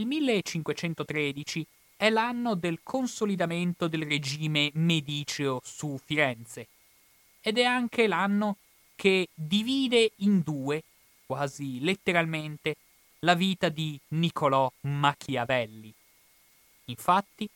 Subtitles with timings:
[0.00, 6.68] Il 1513 è l'anno del consolidamento del regime mediceo su Firenze
[7.42, 8.56] ed è anche l'anno
[8.96, 10.82] che divide in due,
[11.26, 12.76] quasi letteralmente,
[13.18, 15.92] la vita di Niccolò Machiavelli.
[16.86, 17.46] Infatti,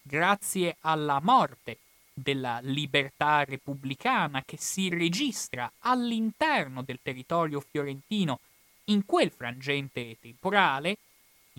[0.00, 1.78] grazie alla morte
[2.12, 8.38] della libertà repubblicana che si registra all'interno del territorio fiorentino
[8.84, 10.98] in quel frangente temporale,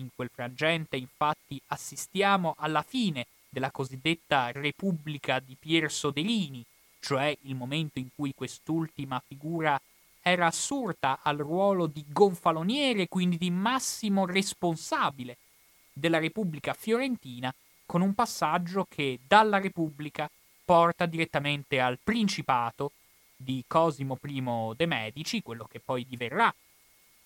[0.00, 6.64] in quel frangente infatti assistiamo alla fine della cosiddetta Repubblica di Pier Soderini,
[7.00, 9.80] cioè il momento in cui quest'ultima figura
[10.22, 15.36] era assurta al ruolo di gonfaloniere, quindi di massimo responsabile
[15.92, 17.52] della Repubblica fiorentina,
[17.86, 20.30] con un passaggio che dalla Repubblica
[20.64, 22.92] porta direttamente al Principato
[23.34, 26.54] di Cosimo I de' Medici, quello che poi diverrà.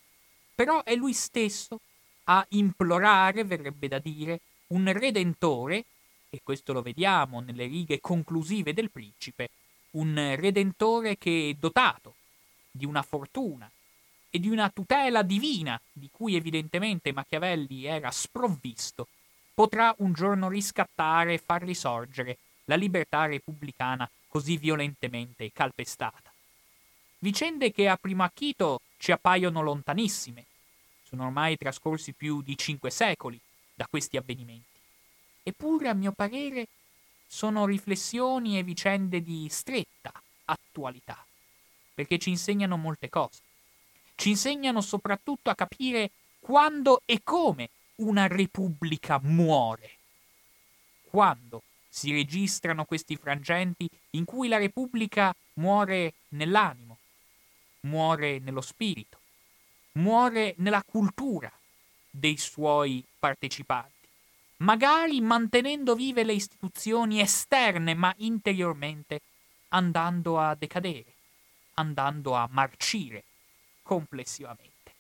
[0.56, 1.80] Però è lui stesso
[2.24, 4.40] a implorare, verrebbe da dire,
[4.70, 5.86] un redentore,
[6.32, 9.52] e questo lo vediamo nelle righe conclusive del principe,
[9.92, 12.16] un redentore che è dotato
[12.72, 13.70] di una fortuna
[14.32, 19.08] e di una tutela divina, di cui evidentemente Machiavelli era sprovvisto,
[19.54, 26.32] potrà un giorno riscattare e far risorgere la libertà repubblicana così violentemente calpestata.
[27.20, 30.46] Vicende che a primo acchito ci appaiono lontanissime.
[31.04, 33.40] Sono ormai trascorsi più di cinque secoli
[33.74, 34.66] da questi avvenimenti.
[35.44, 36.68] Eppure, a mio parere,
[37.26, 40.12] sono riflessioni e vicende di stretta
[40.46, 41.26] attualità,
[41.94, 43.42] perché ci insegnano molte cose.
[44.16, 49.92] Ci insegnano soprattutto a capire quando e come una repubblica muore.
[51.10, 51.64] Quando
[51.98, 57.00] si registrano questi frangenti in cui la Repubblica muore nell'animo,
[57.88, 59.20] muore nello spirito,
[59.94, 61.52] muore nella cultura
[62.08, 64.08] dei suoi partecipanti,
[64.58, 69.22] magari mantenendo vive le istituzioni esterne, ma interiormente
[69.70, 71.16] andando a decadere,
[71.74, 73.24] andando a marcire
[73.82, 74.94] complessivamente.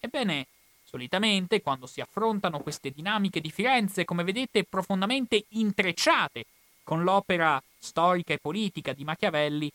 [0.00, 0.46] Ebbene,
[0.94, 6.44] Solitamente, quando si affrontano queste dinamiche di Firenze, come vedete, profondamente intrecciate
[6.82, 9.72] con l'opera storica e politica di Machiavelli,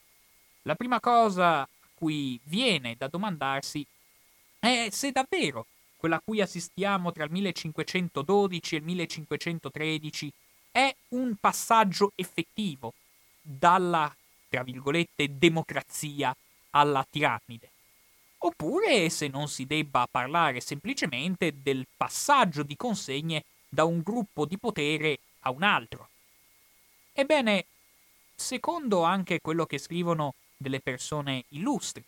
[0.62, 3.84] la prima cosa a cui viene da domandarsi
[4.60, 10.32] è se davvero quella a cui assistiamo tra il 1512 e il 1513
[10.70, 12.94] è un passaggio effettivo
[13.42, 14.14] dalla,
[14.48, 16.32] tra virgolette, democrazia
[16.70, 17.70] alla tirannide
[18.38, 24.58] oppure se non si debba parlare semplicemente del passaggio di consegne da un gruppo di
[24.58, 26.08] potere a un altro.
[27.12, 27.66] Ebbene,
[28.34, 32.02] secondo anche quello che scrivono delle persone illustri,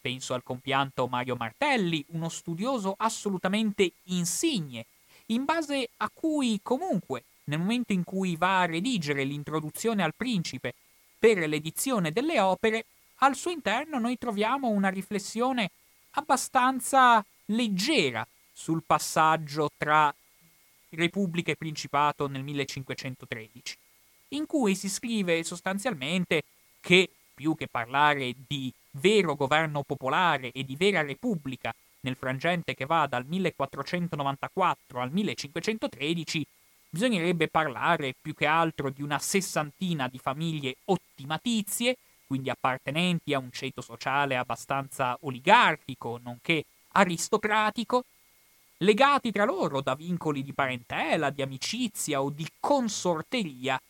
[0.00, 4.86] penso al compianto Mario Martelli, uno studioso assolutamente insigne,
[5.26, 10.74] in base a cui comunque, nel momento in cui va a redigere l'introduzione al principe
[11.18, 12.86] per l'edizione delle opere,
[13.18, 15.70] al suo interno noi troviamo una riflessione
[16.12, 20.14] abbastanza leggera sul passaggio tra
[20.90, 23.76] Repubblica e Principato nel 1513,
[24.28, 26.42] in cui si scrive sostanzialmente
[26.80, 32.86] che più che parlare di vero governo popolare e di vera repubblica nel frangente che
[32.86, 36.46] va dal 1494 al 1513,
[36.88, 41.96] bisognerebbe parlare più che altro di una sessantina di famiglie ottimatizie,
[42.28, 48.04] quindi appartenenti a un ceto sociale abbastanza oligarchico, nonché aristocratico,
[48.78, 53.80] legati tra loro da vincoli di parentela, di amicizia o di consorteria,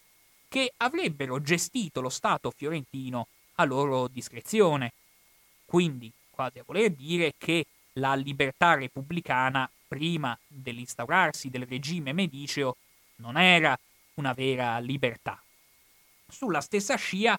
[0.48, 3.26] che avrebbero gestito lo Stato fiorentino
[3.56, 4.92] a loro discrezione.
[5.66, 12.76] Quindi, quasi a voler dire che la libertà repubblicana, prima dell'instaurarsi del regime mediceo,
[13.16, 13.76] non era
[14.14, 15.42] una vera libertà.
[16.28, 17.38] Sulla stessa scia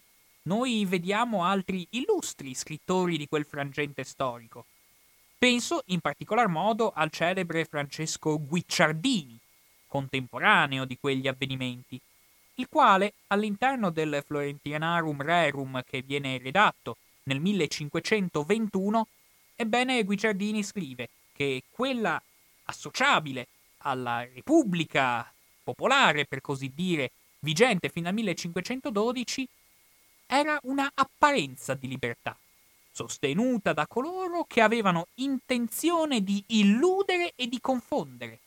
[0.50, 4.66] noi vediamo altri illustri scrittori di quel frangente storico.
[5.38, 9.38] Penso in particolar modo al celebre Francesco Guicciardini,
[9.86, 12.01] contemporaneo di quegli avvenimenti,
[12.56, 19.07] il quale all'interno del Florentinarum Rerum che viene redatto nel 1521,
[19.56, 22.22] ebbene Guicciardini scrive che quella
[22.63, 23.48] associabile
[23.84, 25.31] alla Repubblica
[25.63, 27.12] popolare, per così dire,
[27.42, 29.48] vigente fino al 1512,
[30.31, 32.38] era una apparenza di libertà,
[32.92, 38.40] sostenuta da coloro che avevano intenzione di illudere e di confondere.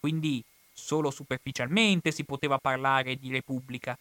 [0.00, 0.42] Quindi
[0.72, 3.96] solo superficialmente si poteva parlare di repubblica,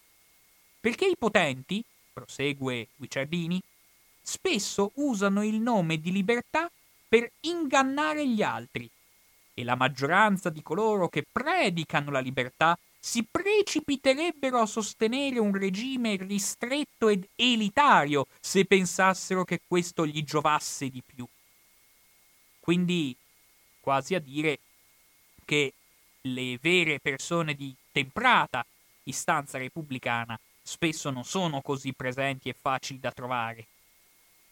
[0.80, 3.62] perché i potenti, prosegue Guicciardini,
[4.20, 6.68] spesso usano il nome di libertà
[7.08, 8.90] per ingannare gli altri
[9.54, 16.18] e la maggioranza di coloro che predicano la libertà si precipiterebbero a sostenere un regime
[16.18, 21.26] ristretto ed elitario se pensassero che questo gli giovasse di più.
[22.60, 23.16] Quindi,
[23.80, 24.60] quasi a dire
[25.44, 25.74] che
[26.22, 28.64] le vere persone di temprata
[29.06, 33.66] istanza repubblicana spesso non sono così presenti e facili da trovare.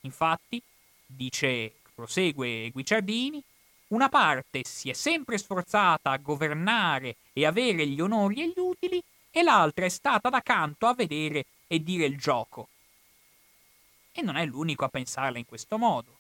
[0.01, 0.59] Infatti,
[1.05, 3.43] dice, prosegue Guicciardini,
[3.89, 9.01] una parte si è sempre sforzata a governare e avere gli onori e gli utili,
[9.31, 12.67] e l'altra è stata da canto a vedere e dire il gioco.
[14.11, 16.17] E non è l'unico a pensarla in questo modo.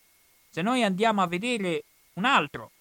[0.49, 1.83] Se noi andiamo a vedere
[2.13, 2.71] un altro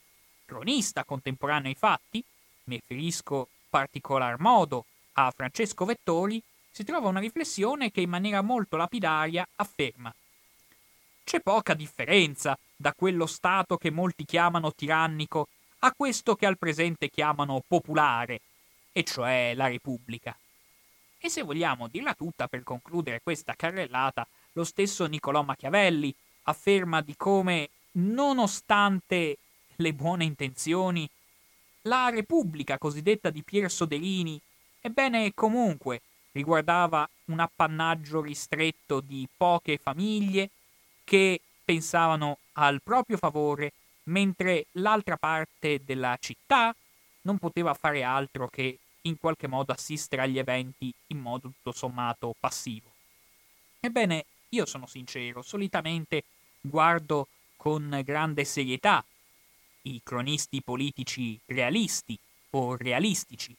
[0.44, 2.22] cronista contemporaneo ai fatti,
[2.64, 8.76] mi riferisco particolar modo a Francesco Vettori, si trova una riflessione che in maniera molto
[8.76, 10.14] lapidaria afferma
[11.28, 15.48] c'è poca differenza da quello Stato che molti chiamano tirannico
[15.80, 18.40] a questo che al presente chiamano popolare,
[18.92, 20.36] e cioè la Repubblica.
[21.18, 26.14] E se vogliamo dirla tutta per concludere questa carrellata, lo stesso Niccolò Machiavelli
[26.44, 29.38] afferma di come, nonostante
[29.74, 31.08] le buone intenzioni,
[31.82, 34.40] la Repubblica cosiddetta di Pier Soderini,
[34.80, 36.02] ebbene comunque
[36.32, 40.50] riguardava un appannaggio ristretto di poche famiglie
[41.02, 43.72] che pensavano al proprio favore,
[44.04, 46.74] mentre l'altra parte della città
[47.22, 52.34] non poteva fare altro che in qualche modo assistere agli eventi in modo tutto sommato
[52.38, 52.90] passivo.
[53.80, 56.24] Ebbene, io sono sincero, solitamente
[56.60, 59.04] guardo con grande serietà
[59.82, 62.18] i cronisti politici realisti
[62.50, 63.54] o realistici,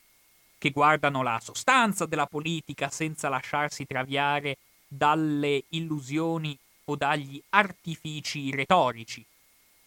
[0.57, 4.57] che guardano la sostanza della politica senza lasciarsi traviare
[4.87, 6.57] dalle illusioni
[6.89, 9.23] o dagli artifici retorici,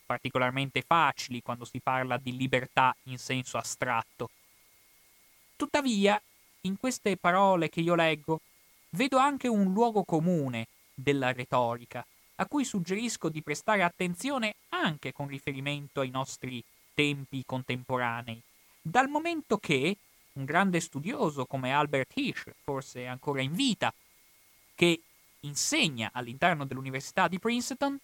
[0.06, 4.30] particolarmente facili quando si parla di libertà in senso astratto.
[5.56, 6.20] Tuttavia,
[6.62, 8.40] in queste parole che io leggo,
[8.90, 12.04] vedo anche un luogo comune della retorica,
[12.36, 16.62] a cui suggerisco di prestare attenzione anche con riferimento ai nostri
[16.94, 18.40] tempi contemporanei,
[18.80, 19.96] dal momento che
[20.34, 23.92] un grande studioso come Albert Hirsch, forse ancora in vita,
[24.74, 25.00] che
[25.42, 27.98] insegna all'interno dell'Università di Princeton,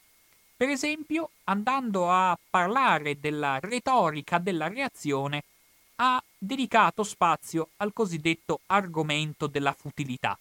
[0.56, 5.44] per esempio andando a parlare della retorica della reazione,
[5.96, 10.38] ha dedicato spazio al cosiddetto argomento della futilità,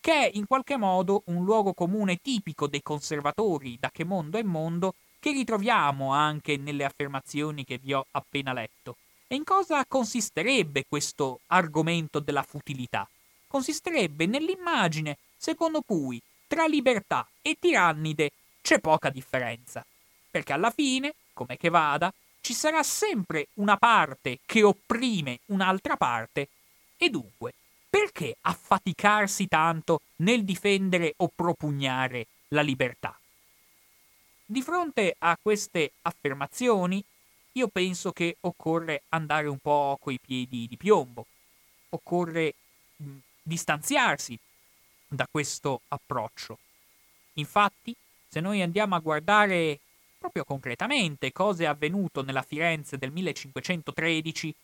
[0.00, 4.42] che è in qualche modo un luogo comune tipico dei conservatori da che mondo è
[4.42, 8.96] mondo, che ritroviamo anche nelle affermazioni che vi ho appena letto.
[9.26, 13.08] E in cosa consisterebbe questo argomento della futilità?
[13.48, 18.30] Consisterebbe nell'immagine secondo cui tra libertà e tirannide
[18.62, 19.84] c'è poca differenza,
[20.30, 26.48] perché alla fine, come che vada, ci sarà sempre una parte che opprime un'altra parte,
[26.96, 27.54] e dunque,
[27.90, 33.18] perché affaticarsi tanto nel difendere o propugnare la libertà?
[34.44, 37.02] Di fronte a queste affermazioni,
[37.52, 41.26] io penso che occorre andare un po' coi piedi di piombo,
[41.88, 42.54] occorre
[43.42, 44.38] distanziarsi
[45.08, 46.58] da questo approccio.
[47.34, 47.94] Infatti,
[48.28, 49.80] se noi andiamo a guardare
[50.18, 54.54] proprio concretamente cosa è avvenuto nella Firenze del 1513,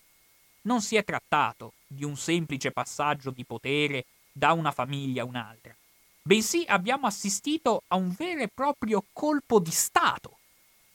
[0.63, 5.75] non si è trattato di un semplice passaggio di potere da una famiglia a un'altra,
[6.23, 10.39] bensì abbiamo assistito a un vero e proprio colpo di Stato,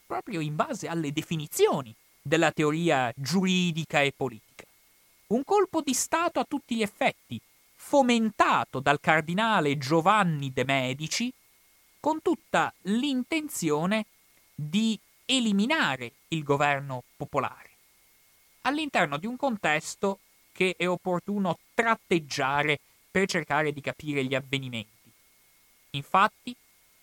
[0.05, 4.65] proprio in base alle definizioni della teoria giuridica e politica.
[5.27, 7.39] Un colpo di Stato a tutti gli effetti,
[7.87, 11.31] fomentato dal cardinale Giovanni de' Medici
[12.01, 14.07] con tutta l'intenzione
[14.53, 17.69] di eliminare il governo popolare
[18.63, 20.19] all'interno di un contesto
[20.51, 22.77] che è opportuno tratteggiare
[23.09, 25.09] per cercare di capire gli avvenimenti.
[25.91, 26.53] Infatti,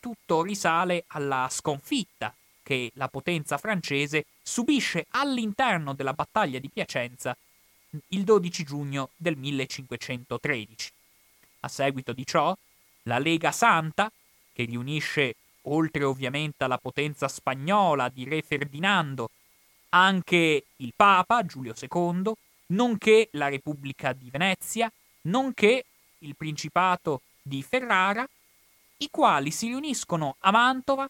[0.01, 7.35] tutto risale alla sconfitta che la potenza francese subisce all'interno della battaglia di Piacenza
[8.09, 10.93] il 12 giugno del 1513.
[11.61, 12.57] A seguito di ciò,
[13.03, 14.11] la Lega Santa,
[14.53, 19.31] che riunisce, oltre ovviamente alla potenza spagnola di Re Ferdinando,
[19.91, 22.33] anche il Papa Giulio II,
[22.67, 24.91] nonché la Repubblica di Venezia,
[25.23, 25.85] nonché
[26.19, 28.29] il Principato di Ferrara,
[28.99, 31.09] i quali si riuniscono a Mantova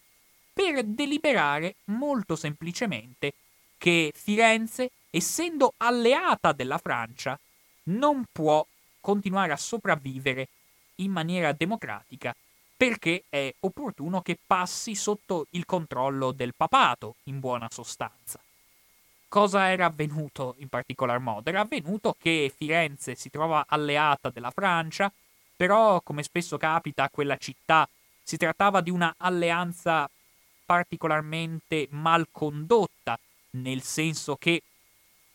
[0.52, 3.34] per deliberare molto semplicemente
[3.76, 7.38] che Firenze, essendo alleata della Francia,
[7.84, 8.66] non può
[9.00, 10.48] continuare a sopravvivere
[10.96, 12.34] in maniera democratica
[12.76, 18.40] perché è opportuno che passi sotto il controllo del papato, in buona sostanza.
[19.28, 21.48] Cosa era avvenuto in particolar modo?
[21.48, 25.12] Era avvenuto che Firenze si trova alleata della Francia,
[25.56, 27.88] però come spesso capita a quella città
[28.20, 30.10] si trattava di una alleanza
[30.66, 33.16] particolarmente mal condotta,
[33.50, 34.62] nel senso che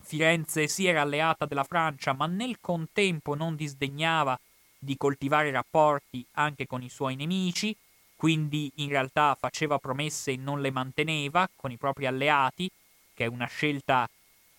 [0.10, 4.40] Firenze si era alleata della Francia, ma nel contempo non disdegnava
[4.80, 7.78] di coltivare rapporti anche con i suoi nemici,
[8.16, 12.68] quindi in realtà faceva promesse e non le manteneva con i propri alleati,
[13.14, 14.10] che è una scelta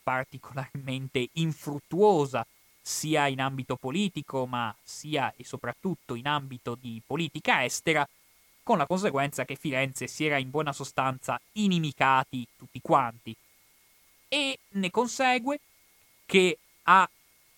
[0.04, 2.46] particolarmente infruttuosa
[2.80, 8.08] sia in ambito politico, ma sia e soprattutto in ambito di politica estera,
[8.62, 13.34] con la conseguenza che Firenze si era in buona sostanza inimicati tutti quanti.
[14.32, 15.58] E ne consegue
[16.24, 17.10] che a,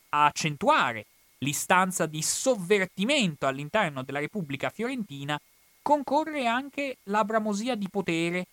[0.09, 1.05] accentuare
[1.39, 5.39] l'istanza di sovvertimento all'interno della Repubblica Fiorentina
[5.83, 8.47] concorre anche la bramosia di potere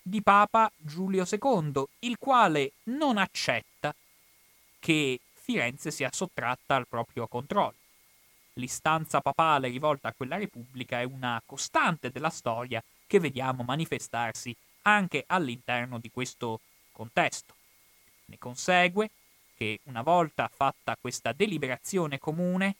[0.00, 3.94] di Papa Giulio II, il quale non accetta
[4.78, 7.74] che Firenze sia sottratta al proprio controllo.
[8.54, 15.24] L'istanza papale rivolta a quella repubblica è una costante della storia che vediamo manifestarsi anche
[15.26, 16.60] all'interno di questo
[16.92, 17.55] contesto.
[18.26, 19.10] Ne consegue
[19.56, 22.76] che una volta fatta questa deliberazione comune,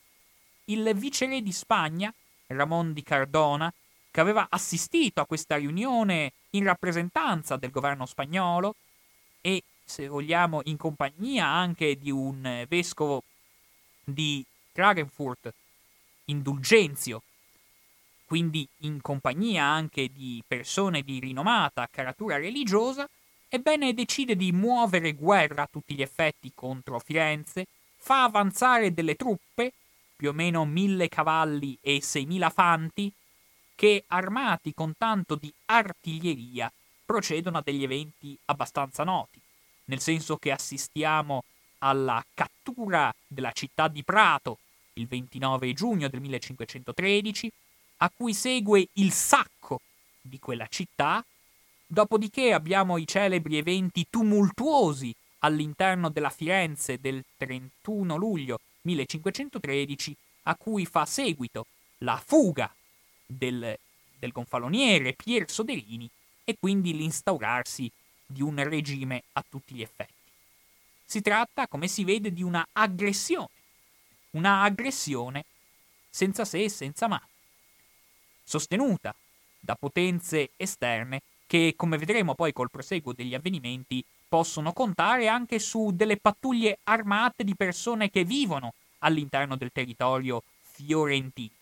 [0.67, 2.13] il viceré di Spagna,
[2.49, 3.73] Ramon di Cardona,
[4.11, 8.75] che aveva assistito a questa riunione in rappresentanza del governo spagnolo
[9.41, 13.23] e, se vogliamo, in compagnia anche di un vescovo
[14.03, 15.53] di Klagenfurt,
[16.27, 17.23] Indulgenzio,
[18.27, 23.09] quindi in compagnia anche di persone di rinomata caratura religiosa,
[23.49, 29.73] ebbene decide di muovere guerra a tutti gli effetti contro Firenze, fa avanzare delle truppe,
[30.17, 33.13] più o meno mille cavalli e seimila fanti,
[33.75, 36.73] che, armati con tanto di artiglieria,
[37.05, 39.41] procedono a degli eventi abbastanza noti,
[39.85, 41.45] nel senso che assistiamo
[41.79, 44.59] alla cattura della città di Prato
[44.95, 47.53] il 29 giugno del 1513,
[47.99, 49.81] a cui segue il sacco
[50.21, 51.25] di quella città,
[51.87, 60.87] dopodiché abbiamo i celebri eventi tumultuosi all'interno della Firenze del 31 luglio 1513, a cui
[60.87, 61.67] fa seguito
[61.99, 62.73] la fuga
[63.25, 63.79] del,
[64.19, 66.09] del gonfaloniere Pier Soderini
[66.45, 67.91] e quindi l'instaurarsi
[68.27, 70.13] di un regime a tutti gli effetti.
[71.05, 73.49] Si tratta, come si vede, di una aggressione,
[74.31, 75.45] una aggressione
[76.11, 77.21] senza se e senza ma,
[78.43, 79.15] sostenuta
[79.61, 85.93] da potenze esterne che, come vedremo poi col proseguo degli avvenimenti, possono contare anche su
[85.93, 91.55] delle pattuglie armate di persone che vivono all'interno del territorio fiorentino.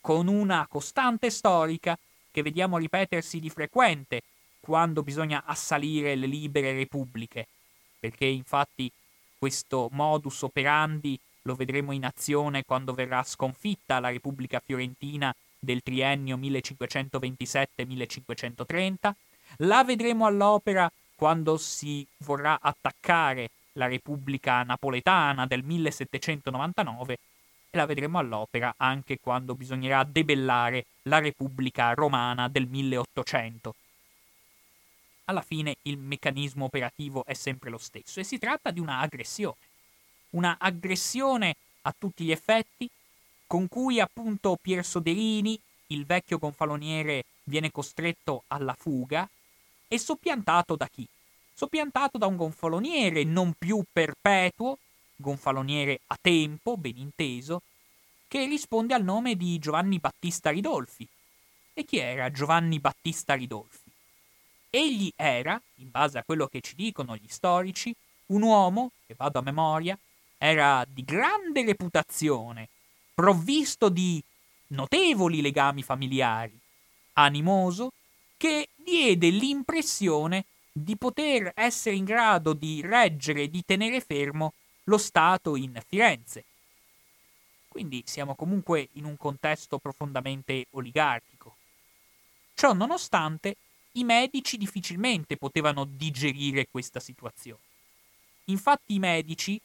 [0.00, 1.98] Con una costante storica
[2.30, 4.22] che vediamo ripetersi di frequente
[4.60, 7.46] quando bisogna assalire le libere repubbliche,
[7.98, 8.90] perché infatti
[9.38, 15.34] questo modus operandi lo vedremo in azione quando verrà sconfitta la Repubblica Fiorentina
[15.66, 19.12] del triennio 1527-1530,
[19.58, 27.18] la vedremo all'opera quando si vorrà attaccare la Repubblica Napoletana del 1799
[27.70, 33.74] e la vedremo all'opera anche quando bisognerà debellare la Repubblica Romana del 1800.
[35.24, 39.56] Alla fine il meccanismo operativo è sempre lo stesso e si tratta di una aggressione.
[40.30, 42.88] Una aggressione a tutti gli effetti
[43.46, 49.28] con cui appunto Pier Soderini, il vecchio gonfaloniere, viene costretto alla fuga
[49.88, 51.06] e soppiantato da chi?
[51.54, 54.78] Soppiantato da un gonfaloniere non più perpetuo,
[55.16, 57.62] gonfaloniere a tempo, ben inteso,
[58.28, 61.08] che risponde al nome di Giovanni Battista Ridolfi.
[61.72, 63.90] E chi era Giovanni Battista Ridolfi?
[64.68, 67.94] Egli era, in base a quello che ci dicono gli storici,
[68.26, 69.96] un uomo, che vado a memoria,
[70.36, 72.68] era di grande reputazione,
[73.16, 74.22] provvisto di
[74.68, 76.58] notevoli legami familiari,
[77.14, 77.92] animoso,
[78.36, 84.52] che diede l'impressione di poter essere in grado di reggere e di tenere fermo
[84.84, 86.44] lo Stato in Firenze.
[87.68, 91.56] Quindi siamo comunque in un contesto profondamente oligarchico.
[92.54, 93.56] Ciò nonostante,
[93.92, 97.60] i medici difficilmente potevano digerire questa situazione.
[98.44, 99.58] Infatti i medici,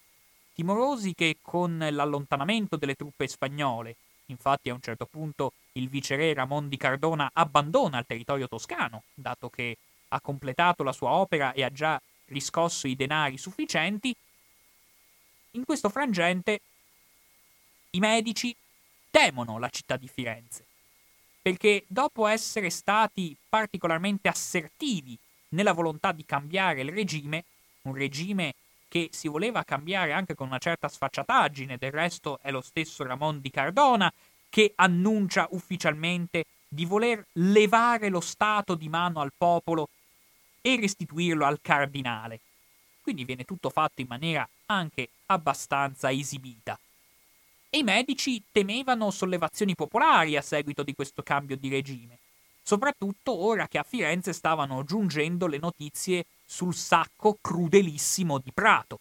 [0.62, 3.96] timorosi che con l'allontanamento delle truppe spagnole,
[4.28, 9.50] infatti a un certo punto il viceré Ramon di Cardona abbandona il territorio toscano, dato
[9.50, 9.76] che
[10.10, 14.16] ha completato la sua opera e ha già riscosso i denari sufficienti,
[15.54, 16.62] in questo frangente
[17.90, 18.56] i medici
[19.10, 20.64] temono la città di Firenze,
[21.42, 25.18] perché dopo essere stati particolarmente assertivi
[25.50, 27.46] nella volontà di cambiare il regime,
[27.82, 28.54] un regime
[28.92, 33.40] che si voleva cambiare anche con una certa sfacciataggine, del resto è lo stesso Ramon
[33.40, 34.12] di Cardona
[34.50, 39.88] che annuncia ufficialmente di voler levare lo Stato di mano al popolo
[40.60, 42.42] e restituirlo al cardinale.
[43.02, 46.78] Quindi viene tutto fatto in maniera anche abbastanza esibita.
[47.70, 52.18] E i medici temevano sollevazioni popolari a seguito di questo cambio di regime,
[52.72, 59.00] soprattutto ora che a Firenze stavano giungendo le notizie sul sacco crudelissimo di Prato.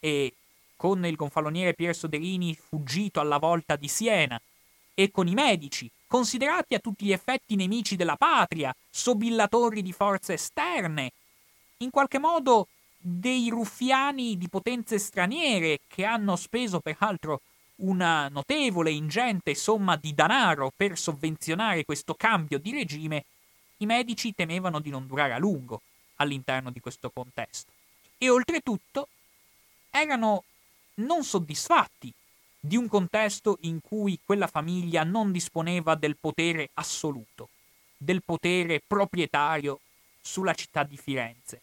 [0.00, 0.34] E
[0.76, 4.38] con il gonfaloniere Pier Soderini fuggito alla volta di Siena,
[4.92, 10.34] e con i medici, considerati a tutti gli effetti nemici della patria, sobillatori di forze
[10.34, 11.12] esterne,
[11.78, 17.40] in qualche modo dei ruffiani di potenze straniere che hanno speso peraltro
[17.76, 23.24] una notevole, ingente somma di denaro per sovvenzionare questo cambio di regime,
[23.78, 25.82] i medici temevano di non durare a lungo
[26.16, 27.72] all'interno di questo contesto.
[28.18, 29.08] E oltretutto
[29.90, 30.44] erano
[30.96, 32.12] non soddisfatti
[32.60, 37.48] di un contesto in cui quella famiglia non disponeva del potere assoluto,
[37.96, 39.80] del potere proprietario
[40.20, 41.60] sulla città di Firenze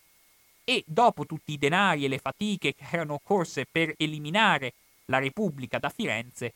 [0.63, 4.73] e dopo tutti i denari e le fatiche che erano occorse per eliminare
[5.11, 6.53] la Repubblica da Firenze,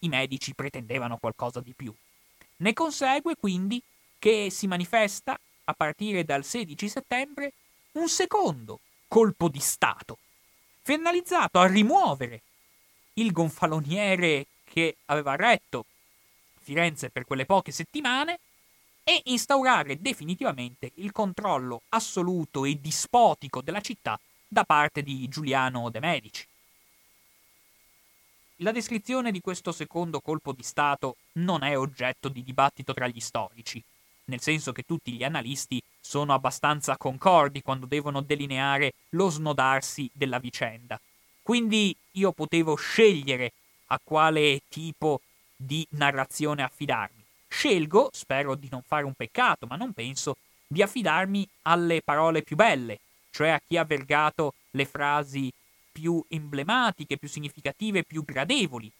[0.00, 1.92] i medici pretendevano qualcosa di più.
[2.56, 3.82] Ne consegue quindi
[4.18, 7.52] che si manifesta, a partire dal 16 settembre,
[7.92, 10.18] un secondo colpo di Stato,
[10.82, 12.42] finalizzato a rimuovere
[13.14, 15.86] il gonfaloniere che aveva retto
[16.60, 18.40] Firenze per quelle poche settimane
[19.04, 26.00] e instaurare definitivamente il controllo assoluto e dispotico della città da parte di Giuliano de'
[26.00, 26.46] Medici.
[28.58, 33.18] La descrizione di questo secondo colpo di Stato non è oggetto di dibattito tra gli
[33.18, 33.82] storici,
[34.26, 40.38] nel senso che tutti gli analisti sono abbastanza concordi quando devono delineare lo snodarsi della
[40.38, 41.00] vicenda.
[41.42, 43.54] Quindi io potevo scegliere
[43.86, 45.20] a quale tipo
[45.56, 47.24] di narrazione affidarmi.
[47.48, 52.54] Scelgo, spero di non fare un peccato, ma non penso, di affidarmi alle parole più
[52.54, 55.52] belle, cioè a chi ha vergato le frasi
[55.94, 58.90] più emblematiche, più significative, più gradevoli,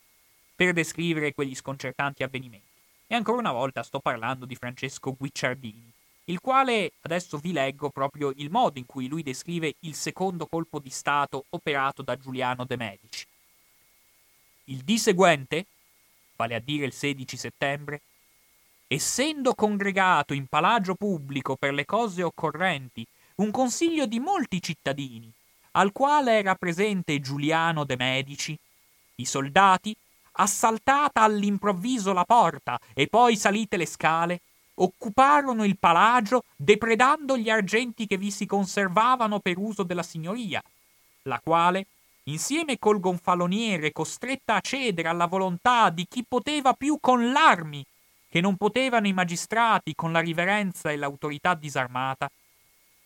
[0.54, 2.68] per descrivere quegli sconcertanti avvenimenti.
[3.08, 5.92] E ancora una volta sto parlando di Francesco Guicciardini,
[6.26, 10.78] il quale adesso vi leggo proprio il modo in cui lui descrive il secondo colpo
[10.78, 13.26] di Stato operato da Giuliano de' Medici.
[14.66, 15.66] Il dì seguente,
[16.36, 18.00] vale a dire il 16 settembre,
[18.86, 23.04] essendo congregato in palagio pubblico per le cose occorrenti
[23.36, 25.30] un consiglio di molti cittadini,
[25.76, 28.58] al quale era presente Giuliano de' Medici,
[29.16, 29.96] i soldati,
[30.32, 34.40] assaltata all'improvviso la porta e poi salite le scale,
[34.74, 40.62] occuparono il palagio depredando gli argenti che vi si conservavano per uso della signoria,
[41.22, 41.86] la quale,
[42.24, 47.84] insieme col gonfaloniere costretta a cedere alla volontà di chi poteva più con l'armi
[48.28, 52.28] che non potevano i magistrati con la riverenza e l'autorità disarmata,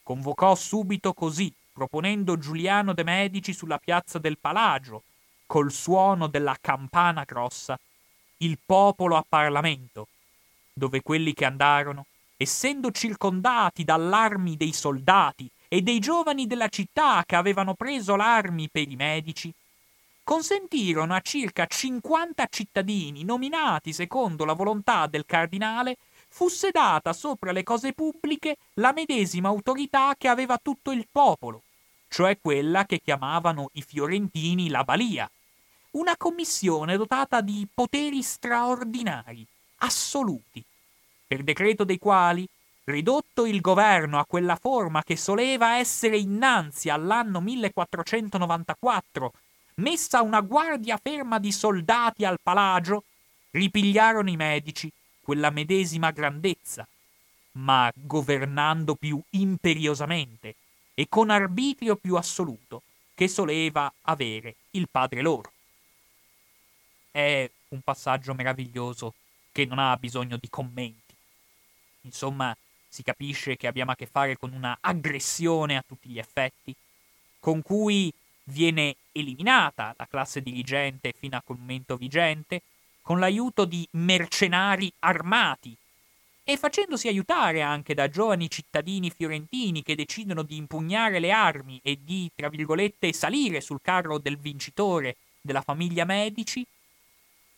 [0.02, 5.04] convocò subito così, proponendo Giuliano de' Medici sulla piazza del Palagio,
[5.46, 7.78] col suono della campana grossa,
[8.38, 10.08] il popolo a Parlamento,
[10.72, 17.36] dove quelli che andarono, essendo circondati dall'armi dei soldati e dei giovani della città che
[17.36, 19.54] avevano preso l'armi per i medici,
[20.24, 25.96] consentirono a circa 50 cittadini nominati secondo la volontà del cardinale
[26.28, 31.62] fosse data sopra le cose pubbliche la medesima autorità che aveva tutto il popolo,
[32.08, 35.30] cioè quella che chiamavano i fiorentini la balia,
[35.92, 39.46] una commissione dotata di poteri straordinari,
[39.78, 40.62] assoluti,
[41.26, 42.48] per decreto dei quali,
[42.84, 49.32] ridotto il governo a quella forma che soleva essere innanzi all'anno 1494,
[49.76, 53.04] messa una guardia ferma di soldati al palagio,
[53.50, 54.90] ripigliarono i medici
[55.20, 56.86] quella medesima grandezza,
[57.52, 60.54] ma governando più imperiosamente
[60.98, 62.82] e con arbitrio più assoluto
[63.14, 65.52] che soleva avere il padre loro.
[67.12, 69.14] È un passaggio meraviglioso
[69.52, 71.14] che non ha bisogno di commenti.
[72.00, 72.56] Insomma,
[72.88, 76.74] si capisce che abbiamo a che fare con una aggressione a tutti gli effetti,
[77.38, 78.12] con cui
[78.46, 82.62] viene eliminata la classe dirigente fino a quel momento vigente,
[83.02, 85.76] con l'aiuto di mercenari armati
[86.50, 91.98] e facendosi aiutare anche da giovani cittadini fiorentini che decidono di impugnare le armi e
[92.02, 96.66] di, tra virgolette, salire sul carro del vincitore della famiglia Medici,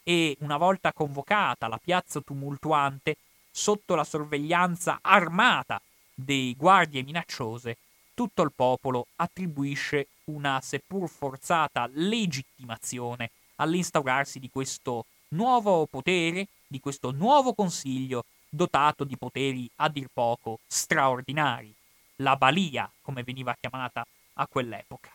[0.03, 5.81] e una volta convocata la piazza tumultuante, sotto la sorveglianza armata
[6.13, 7.77] dei guardie minacciose,
[8.13, 17.13] tutto il popolo attribuisce una seppur forzata legittimazione all'instaurarsi di questo nuovo potere, di questo
[17.13, 21.73] nuovo consiglio dotato di poteri a dir poco straordinari,
[22.17, 25.11] la balia, come veniva chiamata a quell'epoca.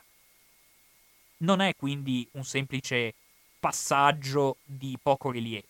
[1.38, 3.14] Non è quindi un semplice
[3.60, 5.66] passaggio di poco rilievo,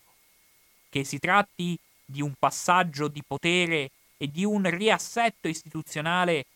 [0.88, 6.46] che si tratti di un passaggio di potere e di un riassetto istituzionale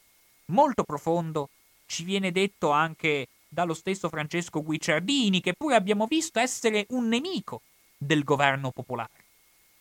[0.47, 1.51] molto profondo,
[1.87, 7.63] ci viene detto anche dallo stesso Francesco Guicciardini, che pure abbiamo visto essere un nemico
[7.97, 9.20] del governo popolare.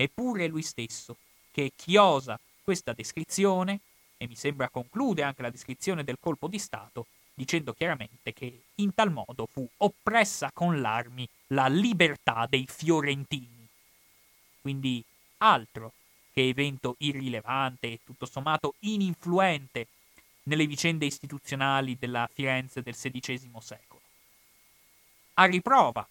[0.02, 1.18] Eppure lui stesso,
[1.52, 3.82] che chiosa questa descrizione,
[4.16, 8.94] e mi sembra conclude anche la descrizione del colpo di Stato, dicendo chiaramente che in
[8.94, 13.68] tal modo fu oppressa con l'armi la libertà dei fiorentini.
[14.62, 15.04] Quindi
[15.40, 15.92] altro
[16.32, 19.88] che evento irrilevante e tutto sommato ininfluente
[20.44, 24.02] nelle vicende istituzionali della Firenze del XVI secolo.
[25.34, 26.08] A riprova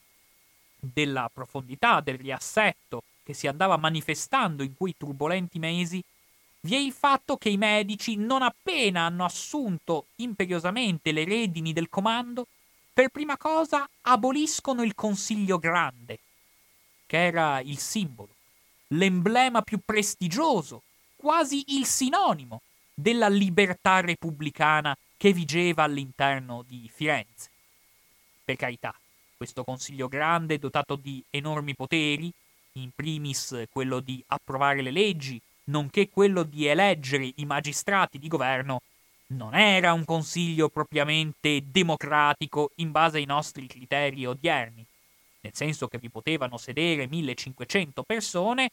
[0.78, 6.02] della profondità del riassetto che si andava manifestando in quei turbolenti mesi,
[6.60, 11.90] vi è il fatto che i medici, non appena hanno assunto imperiosamente le redini del
[11.90, 12.46] comando,
[12.90, 16.20] per prima cosa aboliscono il Consiglio Grande,
[17.04, 18.30] che era il simbolo,
[18.88, 20.80] l'emblema più prestigioso,
[21.14, 22.62] quasi il sinonimo
[22.94, 27.50] della libertà repubblicana che vigeva all'interno di Firenze.
[28.42, 28.98] Per carità,
[29.36, 32.32] questo Consiglio Grande, dotato di enormi poteri,
[32.82, 38.82] in primis quello di approvare le leggi, nonché quello di eleggere i magistrati di governo,
[39.28, 44.84] non era un consiglio propriamente democratico in base ai nostri criteri odierni,
[45.40, 48.70] nel senso che vi potevano sedere 1500 persone,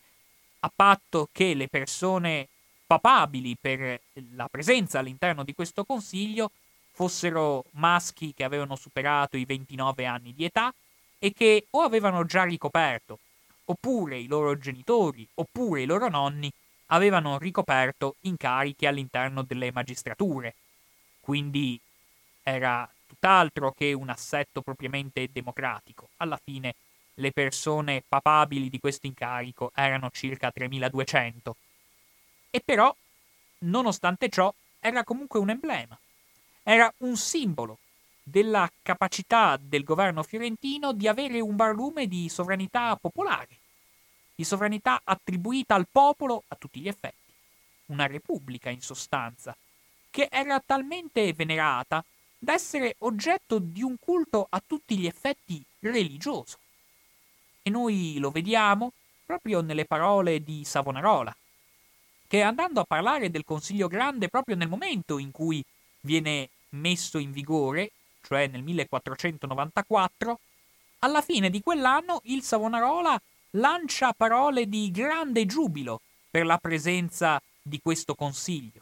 [0.59, 2.47] a patto che le persone
[2.87, 3.99] papabili per
[4.35, 6.51] la presenza all'interno di questo consiglio
[6.91, 10.73] fossero maschi che avevano superato i 29 anni di età
[11.19, 13.19] e che o avevano già ricoperto,
[13.65, 16.51] oppure i loro genitori, oppure i loro nonni
[16.87, 20.53] avevano ricoperto incarichi all'interno delle magistrature.
[21.19, 21.79] Quindi
[22.43, 26.09] era tutt'altro che un assetto propriamente democratico.
[26.17, 26.75] Alla fine
[27.15, 31.55] le persone papabili di questo incarico erano circa 3200.
[32.51, 32.95] E però,
[33.59, 35.97] nonostante ciò, era comunque un emblema.
[36.61, 37.79] Era un simbolo
[38.27, 43.55] della capacità del governo fiorentino di avere un barlume di sovranità popolare,
[44.33, 47.31] di sovranità attribuita al popolo a tutti gli effetti.
[47.87, 49.55] Una repubblica, in sostanza,
[50.09, 52.03] che era talmente venerata
[52.39, 56.57] da essere oggetto di un culto a tutti gli effetti religioso.
[57.61, 58.91] E noi lo vediamo
[59.23, 61.35] proprio nelle parole di Savonarola,
[62.27, 65.63] che andando a parlare del Consiglio Grande proprio nel momento in cui
[66.01, 67.91] viene messo in vigore,
[68.25, 70.39] cioè nel 1494,
[70.99, 73.19] alla fine di quell'anno il Savonarola
[73.51, 78.81] lancia parole di grande giubilo per la presenza di questo consiglio.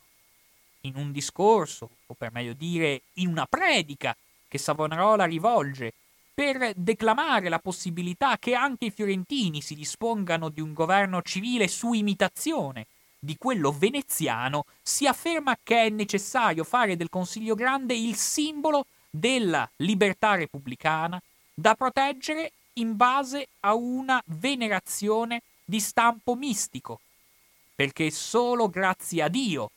[0.82, 4.16] In un discorso, o per meglio dire in una predica
[4.48, 5.94] che Savonarola rivolge
[6.34, 11.94] per declamare la possibilità che anche i fiorentini si dispongano di un governo civile su
[11.94, 12.88] imitazione
[13.20, 19.70] di quello veneziano, si afferma che è necessario fare del Consiglio Grande il simbolo della
[19.78, 21.22] libertà repubblicana
[21.54, 27.00] da proteggere in base a una venerazione di stampo mistico,
[27.76, 29.70] perché solo grazie a Dio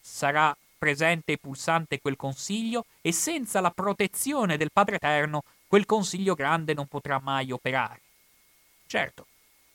[0.00, 6.34] sarà presente e pulsante quel consiglio e senza la protezione del Padre Eterno quel consiglio
[6.34, 8.00] grande non potrà mai operare.
[8.86, 9.26] Certo,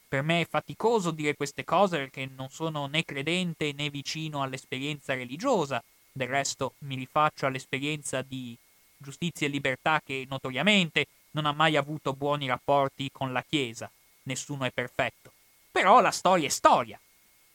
[0.07, 5.13] per me è faticoso dire queste cose perché non sono né credente né vicino all'esperienza
[5.13, 8.57] religiosa, del resto mi rifaccio all'esperienza di
[8.99, 13.89] giustizia e libertà che notoriamente non ha mai avuto buoni rapporti con la Chiesa,
[14.23, 15.31] nessuno è perfetto.
[15.71, 16.99] Però la storia è storia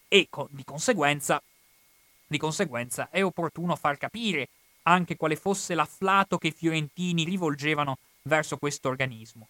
[0.09, 1.43] e di conseguenza,
[2.27, 4.49] di conseguenza è opportuno far capire
[4.83, 9.49] anche quale fosse l'afflato che i fiorentini rivolgevano verso questo organismo.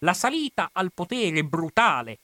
[0.00, 2.18] La salita al potere brutale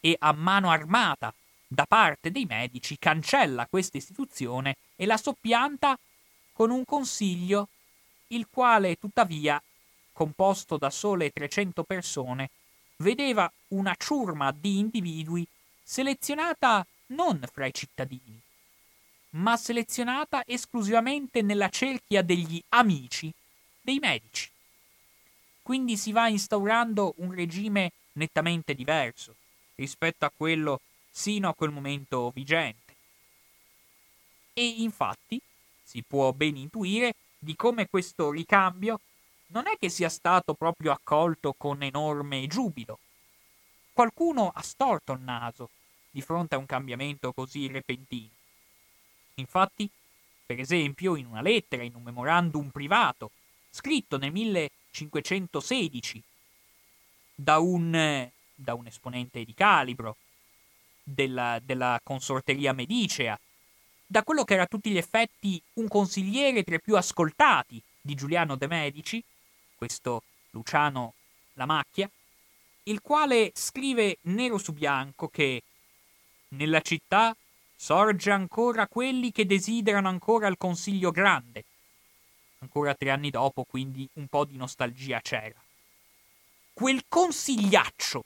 [0.00, 1.32] e a mano armata
[1.66, 5.98] da parte dei medici cancella questa istituzione e la soppianta
[6.52, 7.68] con un consiglio
[8.34, 9.62] il quale tuttavia,
[10.12, 12.50] composto da sole 300 persone,
[12.96, 15.46] vedeva una ciurma di individui
[15.82, 18.40] selezionata non fra i cittadini,
[19.30, 23.32] ma selezionata esclusivamente nella cerchia degli amici
[23.80, 24.50] dei medici.
[25.62, 29.34] Quindi si va instaurando un regime nettamente diverso
[29.76, 32.94] rispetto a quello sino a quel momento vigente.
[34.54, 35.40] E infatti
[35.82, 39.00] si può ben intuire di come questo ricambio
[39.48, 43.00] non è che sia stato proprio accolto con enorme giubilo.
[43.92, 45.70] Qualcuno ha storto il naso
[46.08, 48.30] di fronte a un cambiamento così repentino.
[49.34, 49.90] Infatti,
[50.46, 53.32] per esempio, in una lettera, in un memorandum privato,
[53.70, 56.22] scritto nel 1516
[57.34, 60.16] da un, da un esponente di calibro
[61.02, 63.38] della, della consorteria medicea,
[64.12, 68.14] da quello che era a tutti gli effetti un consigliere tra i più ascoltati di
[68.14, 69.24] Giuliano de Medici,
[69.74, 71.14] questo Luciano
[71.54, 72.10] La Macchia,
[72.84, 75.62] il quale scrive nero su bianco che
[76.48, 77.34] nella città
[77.74, 81.64] sorge ancora quelli che desiderano ancora il Consiglio Grande,
[82.58, 85.58] ancora tre anni dopo, quindi un po' di nostalgia c'era.
[86.74, 88.24] Quel consigliaccio,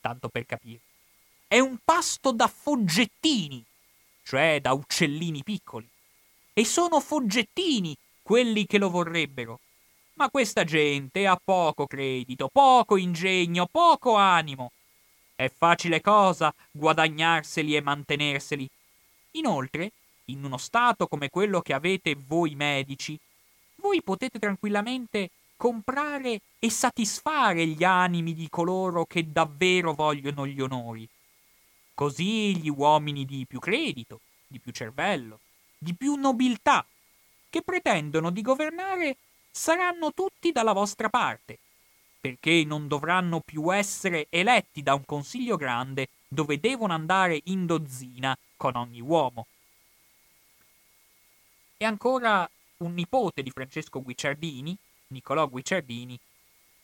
[0.00, 0.80] tanto per capire,
[1.46, 3.64] è un pasto da foggettini,
[4.28, 5.88] cioè da uccellini piccoli.
[6.52, 9.60] E sono foggettini quelli che lo vorrebbero.
[10.14, 14.72] Ma questa gente ha poco credito, poco ingegno, poco animo.
[15.34, 18.68] È facile cosa guadagnarseli e mantenerseli.
[19.32, 19.92] Inoltre,
[20.26, 23.18] in uno stato come quello che avete voi medici,
[23.76, 31.08] voi potete tranquillamente comprare e satisfare gli animi di coloro che davvero vogliono gli onori.
[31.98, 35.40] Così gli uomini di più credito, di più cervello,
[35.76, 36.86] di più nobiltà,
[37.50, 39.16] che pretendono di governare,
[39.50, 41.58] saranno tutti dalla vostra parte,
[42.20, 48.38] perché non dovranno più essere eletti da un consiglio grande dove devono andare in dozzina
[48.56, 49.48] con ogni uomo.
[51.78, 54.76] E ancora un nipote di Francesco Guicciardini,
[55.08, 56.16] Niccolò Guicciardini,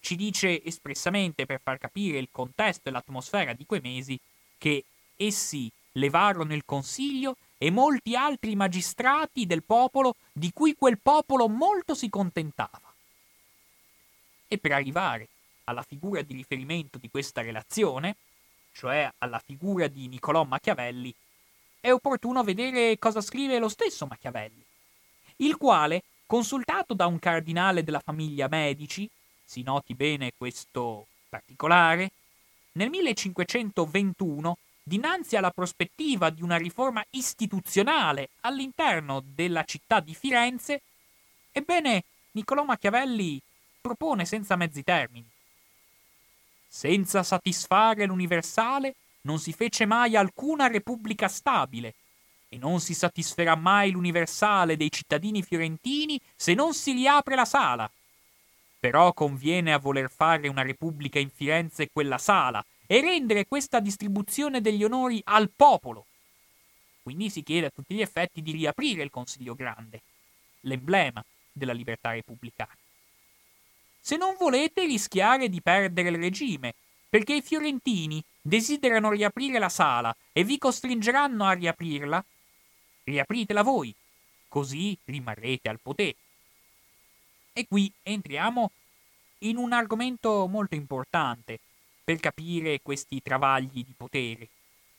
[0.00, 4.18] ci dice espressamente per far capire il contesto e l'atmosfera di quei mesi
[4.59, 4.85] che
[5.16, 11.94] essi levarono il consiglio e molti altri magistrati del popolo di cui quel popolo molto
[11.94, 12.92] si contentava.
[14.46, 15.29] E per arrivare
[15.64, 18.16] alla figura di riferimento di questa relazione,
[18.72, 21.14] cioè alla figura di Niccolò Machiavelli,
[21.81, 24.64] è opportuno vedere cosa scrive lo stesso Machiavelli
[25.38, 29.09] il quale, consultato da un cardinale della famiglia Medici,
[29.44, 32.12] si noti bene questo particolare,
[32.72, 40.82] nel 1521, dinanzi alla prospettiva di una riforma istituzionale all'interno della città di Firenze,
[41.50, 43.40] ebbene Niccolò Machiavelli
[43.80, 45.26] propone senza mezzi termini.
[46.68, 51.94] Senza satisfare l'universale non si fece mai alcuna repubblica stabile,
[52.48, 57.90] e non si satisferà mai l'universale dei cittadini fiorentini se non si riapre la sala.
[58.78, 64.60] Però conviene a voler fare una repubblica in Firenze quella sala e rendere questa distribuzione
[64.60, 66.06] degli onori al popolo.
[67.02, 70.02] Quindi si chiede a tutti gli effetti di riaprire il Consiglio Grande,
[70.60, 72.76] l'emblema della libertà repubblicana.
[74.00, 76.74] Se non volete rischiare di perdere il regime,
[77.08, 82.24] perché i fiorentini desiderano riaprire la sala e vi costringeranno a riaprirla,
[83.04, 83.94] riapritela voi,
[84.48, 86.16] così rimarrete al potere.
[87.52, 88.70] E qui entriamo
[89.38, 91.60] in un argomento molto importante
[92.04, 94.46] per capire questi travagli di potere,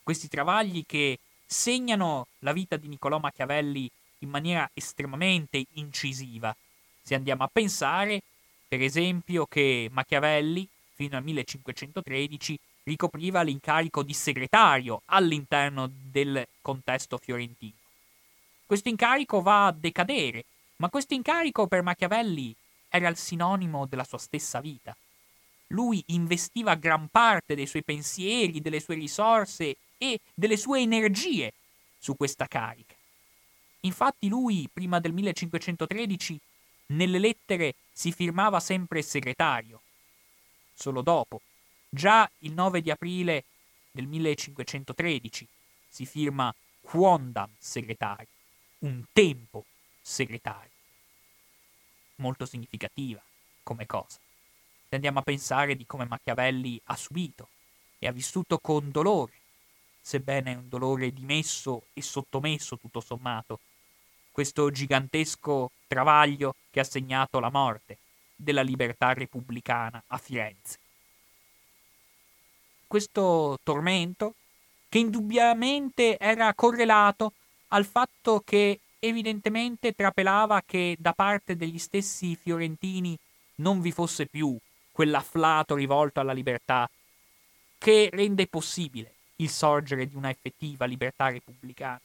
[0.01, 3.89] questi travagli che segnano la vita di Niccolò Machiavelli
[4.19, 6.55] in maniera estremamente incisiva.
[7.03, 8.21] Se andiamo a pensare,
[8.67, 17.73] per esempio, che Machiavelli, fino al 1513, ricopriva l'incarico di segretario all'interno del contesto fiorentino.
[18.65, 20.45] Questo incarico va a decadere,
[20.77, 22.55] ma questo incarico per Machiavelli
[22.89, 24.95] era il sinonimo della sua stessa vita.
[25.67, 31.53] Lui investiva gran parte dei suoi pensieri, delle sue risorse e delle sue energie
[31.97, 32.95] su questa carica.
[33.81, 36.39] Infatti lui, prima del 1513,
[36.87, 39.81] nelle lettere si firmava sempre segretario.
[40.73, 41.41] Solo dopo,
[41.95, 43.45] Già il 9 di aprile
[43.89, 45.47] del 1513
[45.87, 48.27] si firma Quondam segretario,
[48.79, 49.63] un tempo
[50.01, 50.71] segretario.
[52.15, 53.23] Molto significativa
[53.63, 54.19] come cosa.
[54.95, 57.49] Se andiamo a pensare di come Machiavelli ha subito
[57.99, 59.33] e ha vissuto con dolore,
[59.99, 63.59] sebbene un dolore dimesso e sottomesso tutto sommato,
[64.31, 67.97] questo gigantesco travaglio che ha segnato la morte
[68.37, 70.79] della libertà repubblicana a Firenze.
[72.87, 74.35] Questo tormento
[74.87, 77.33] che indubbiamente era correlato
[77.67, 83.17] al fatto che evidentemente trapelava che da parte degli stessi fiorentini
[83.55, 84.57] non vi fosse più
[84.95, 86.89] quell'afflato rivolto alla libertà
[87.77, 91.99] che rende possibile il sorgere di una effettiva libertà repubblicana.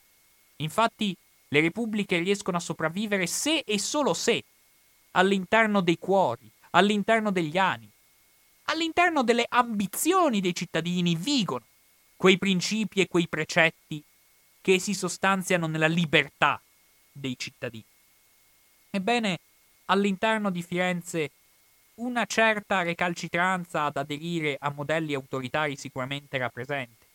[0.57, 4.43] Infatti le repubbliche riescono a sopravvivere se e solo se
[5.13, 7.93] all'interno dei cuori, all'interno degli animi,
[8.65, 11.65] all'interno delle ambizioni dei cittadini vigono
[12.17, 14.03] quei principi e quei precetti
[14.61, 16.61] che si sostanziano nella libertà
[17.13, 17.85] dei cittadini.
[18.91, 19.39] Ebbene,
[19.85, 21.31] all'interno di Firenze
[22.01, 27.07] una certa recalcitranza ad aderire a modelli autoritari sicuramente era presente,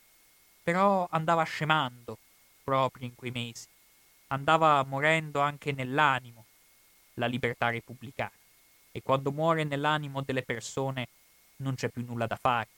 [0.62, 2.18] però andava scemando
[2.62, 3.66] proprio in quei mesi,
[4.28, 6.44] andava morendo anche nell'animo
[7.14, 8.30] la libertà repubblicana
[8.92, 11.08] e quando muore nell'animo delle persone
[11.56, 12.68] non c'è più nulla da fare.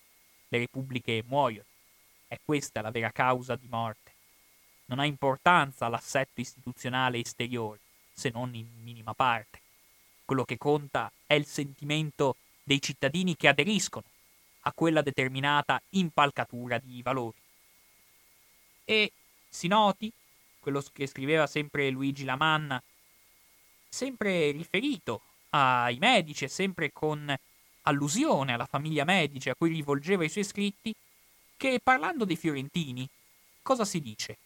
[0.49, 1.67] Le repubbliche muoiono.
[2.27, 4.13] È questa la vera causa di morte.
[4.87, 7.81] Non ha importanza l'assetto istituzionale esteriore,
[8.13, 9.61] se non in minima parte.
[10.29, 14.05] Quello che conta è il sentimento dei cittadini che aderiscono
[14.65, 17.39] a quella determinata impalcatura di valori.
[18.85, 19.11] E
[19.49, 20.13] si noti,
[20.61, 22.79] quello che scriveva sempre Luigi Lamanna,
[23.89, 27.35] sempre riferito ai medici e sempre con
[27.85, 30.95] allusione alla famiglia Medici a cui rivolgeva i suoi scritti,
[31.57, 33.09] che parlando dei fiorentini,
[33.63, 34.37] cosa si dice?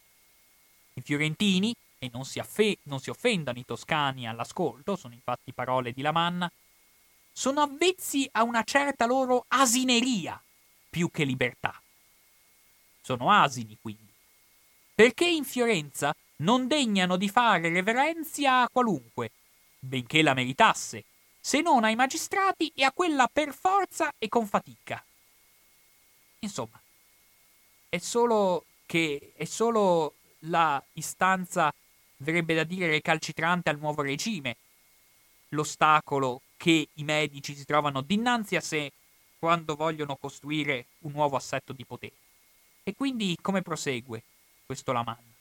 [0.93, 5.93] I fiorentini, e non si, affe- non si offendano i toscani all'ascolto, sono infatti parole
[5.93, 6.51] di Lamanna,
[7.31, 10.41] sono avvezzi a una certa loro asineria
[10.89, 11.81] più che libertà.
[13.01, 14.11] Sono asini, quindi.
[14.93, 19.31] Perché in Fiorenza non degnano di fare reverenzia a qualunque,
[19.79, 21.05] benché la meritasse,
[21.39, 25.03] se non ai magistrati e a quella per forza e con fatica.
[26.39, 26.79] Insomma,
[27.87, 31.73] è solo che è solo la istanza,
[32.23, 34.55] verrebbe da dire, recalcitrante al nuovo regime,
[35.49, 38.91] l'ostacolo che i medici si trovano dinanzi a sé
[39.37, 42.15] quando vogliono costruire un nuovo assetto di potere.
[42.83, 44.23] E quindi come prosegue
[44.65, 45.31] questo Lamanna?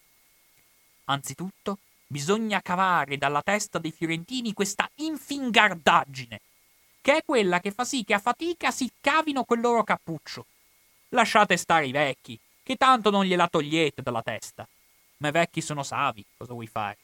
[1.04, 1.78] Anzitutto,
[2.12, 6.42] Bisogna cavare dalla testa dei fiorentini questa infingardaggine,
[7.00, 10.44] che è quella che fa sì che a fatica si cavino quel loro cappuccio.
[11.08, 14.68] Lasciate stare i vecchi, che tanto non gliela togliete dalla testa.
[15.22, 16.98] Ma i vecchi sono savi, cosa vuoi fare?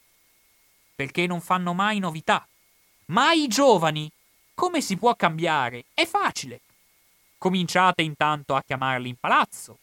[0.97, 2.45] Perché non fanno mai novità.
[3.07, 4.11] Ma i giovani,
[4.55, 5.85] come si può cambiare?
[5.95, 6.61] È facile.
[7.39, 9.79] Cominciate intanto a chiamarli in palazzo.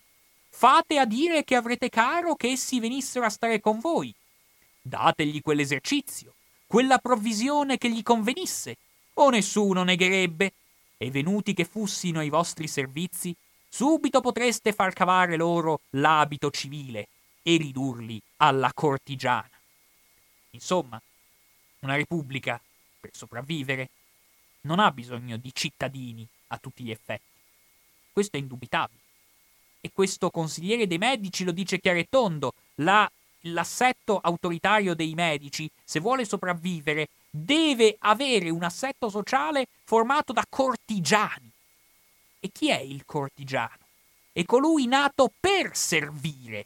[0.50, 4.14] Fate a dire che avrete caro che essi venissero a stare con voi
[4.82, 6.34] dategli quell'esercizio,
[6.68, 8.76] quella provvisione che gli convenisse,
[9.14, 10.52] o nessuno negherebbe,
[10.98, 13.34] e venuti che fussino i vostri servizi,
[13.70, 17.08] subito potreste far cavare loro l'abito civile
[17.48, 19.52] e ridurli alla cortigiana.
[20.50, 21.00] Insomma,
[21.82, 22.60] una repubblica,
[23.00, 23.90] per sopravvivere,
[24.62, 27.22] non ha bisogno di cittadini a tutti gli effetti.
[28.12, 29.00] Questo è indubitabile.
[29.80, 33.08] E questo consigliere dei medici lo dice chiaro e tondo, la
[33.46, 41.52] l'assetto autoritario dei medici, se vuole sopravvivere, deve avere un assetto sociale formato da cortigiani.
[42.40, 43.84] E chi è il cortigiano?
[44.32, 46.66] È colui nato per servire.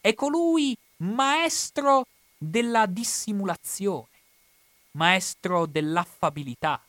[0.00, 4.08] È colui maestro della dissimulazione,
[4.92, 6.80] maestro dell'affabilità.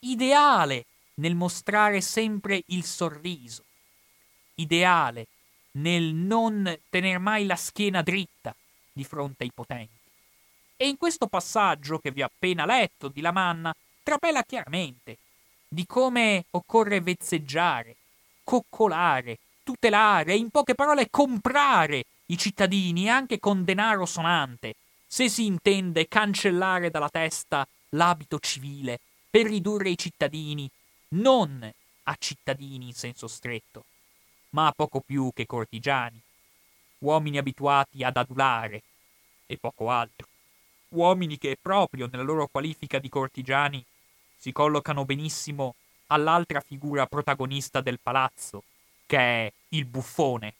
[0.00, 3.64] ideale nel mostrare sempre il sorriso,
[4.56, 5.26] ideale
[5.72, 8.54] nel non tener mai la schiena dritta
[8.92, 9.98] di fronte ai potenti.
[10.76, 15.18] E in questo passaggio che vi ho appena letto di Lamanna trapela chiaramente
[15.68, 17.96] di come occorre vezzeggiare,
[18.44, 26.06] coccolare, tutelare in poche parole comprare i cittadini anche con denaro sonante, se si intende
[26.06, 30.70] cancellare dalla testa l'abito civile per ridurre i cittadini
[31.08, 31.68] non
[32.04, 33.86] a cittadini in senso stretto,
[34.50, 36.20] ma a poco più che cortigiani,
[36.98, 38.82] uomini abituati ad adulare
[39.46, 40.28] e poco altro,
[40.90, 43.84] uomini che proprio nella loro qualifica di cortigiani
[44.36, 45.74] si collocano benissimo
[46.06, 48.62] all'altra figura protagonista del palazzo,
[49.06, 50.54] che è il buffone.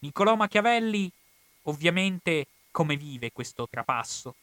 [0.00, 1.10] Niccolò Machiavelli,
[1.62, 4.34] ovviamente, come vive questo trapasso?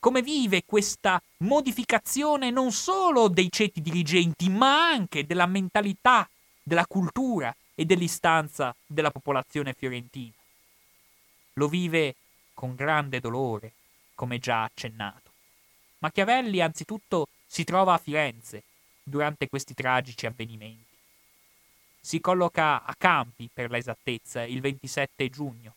[0.00, 6.28] come vive questa modificazione non solo dei ceti dirigenti, ma anche della mentalità,
[6.62, 10.34] della cultura e dell'istanza della popolazione fiorentina.
[11.54, 12.14] Lo vive
[12.54, 13.72] con grande dolore,
[14.14, 15.30] come già accennato.
[15.98, 18.62] Machiavelli anzitutto si trova a Firenze
[19.02, 20.87] durante questi tragici avvenimenti.
[22.00, 25.74] Si colloca a Campi, per l'esattezza, il 27 giugno.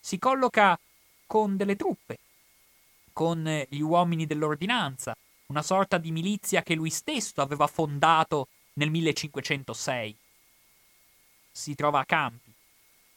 [0.00, 0.78] Si colloca
[1.26, 2.18] con delle truppe
[3.12, 5.16] con gli uomini dell'ordinanza,
[5.46, 10.16] una sorta di milizia che lui stesso aveva fondato nel 1506.
[11.50, 12.50] Si trova a Campi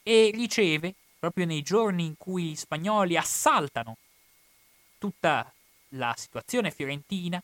[0.03, 3.97] e riceve, proprio nei giorni in cui gli spagnoli assaltano
[4.97, 5.51] tutta
[5.89, 7.41] la situazione fiorentina,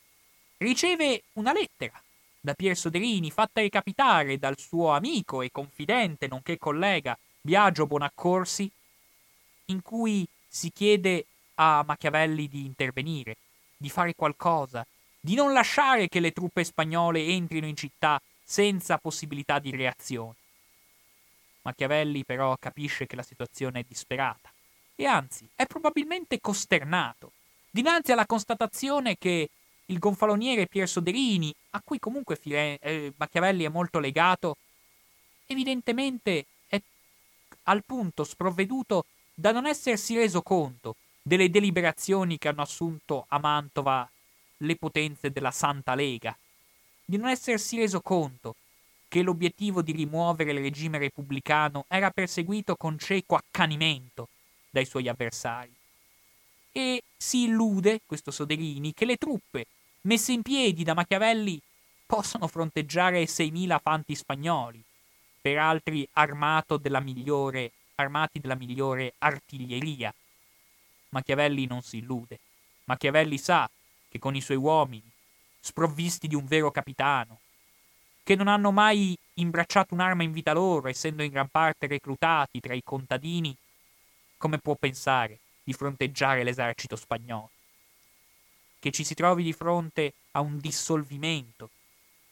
[0.57, 2.01] riceve una lettera
[2.41, 8.69] da Pier Soderini fatta recapitare dal suo amico e confidente, nonché collega Biagio Bonaccorsi,
[9.65, 13.37] in cui si chiede a Machiavelli di intervenire,
[13.77, 14.85] di fare qualcosa,
[15.19, 20.35] di non lasciare che le truppe spagnole entrino in città senza possibilità di reazione.
[21.61, 24.51] Machiavelli però capisce che la situazione è disperata
[24.95, 27.31] e anzi è probabilmente costernato
[27.71, 29.49] dinanzi alla constatazione che
[29.85, 34.57] il gonfaloniere Pier Soderini, a cui comunque Fire- eh, Machiavelli è molto legato,
[35.47, 36.81] evidentemente è
[37.63, 44.09] al punto sprovveduto da non essersi reso conto delle deliberazioni che hanno assunto a Mantova
[44.57, 46.35] le potenze della Santa Lega,
[47.03, 48.55] di non essersi reso conto
[49.07, 54.29] che l'obiettivo di rimuovere il regime repubblicano era perseguito con cieco accanimento
[54.69, 55.73] dai suoi avversari.
[56.71, 59.65] E si illude, questo Soderini, che le truppe
[60.01, 61.61] messe in piedi da Machiavelli
[62.05, 64.81] possono fronteggiare 6.000 fanti spagnoli,
[65.41, 66.07] peraltri
[66.79, 70.13] della migliore, armati della migliore artiglieria,
[71.09, 72.39] Machiavelli non si illude.
[72.85, 73.69] Machiavelli sa
[74.09, 75.09] che con i suoi uomini,
[75.59, 77.39] sprovvisti di un vero capitano,
[78.23, 82.73] che non hanno mai imbracciato un'arma in vita loro, essendo in gran parte reclutati tra
[82.73, 83.55] i contadini,
[84.37, 85.39] come può pensare
[85.71, 87.49] di fronteggiare l'esercito spagnolo?
[88.79, 91.69] Che ci si trovi di fronte a un dissolvimento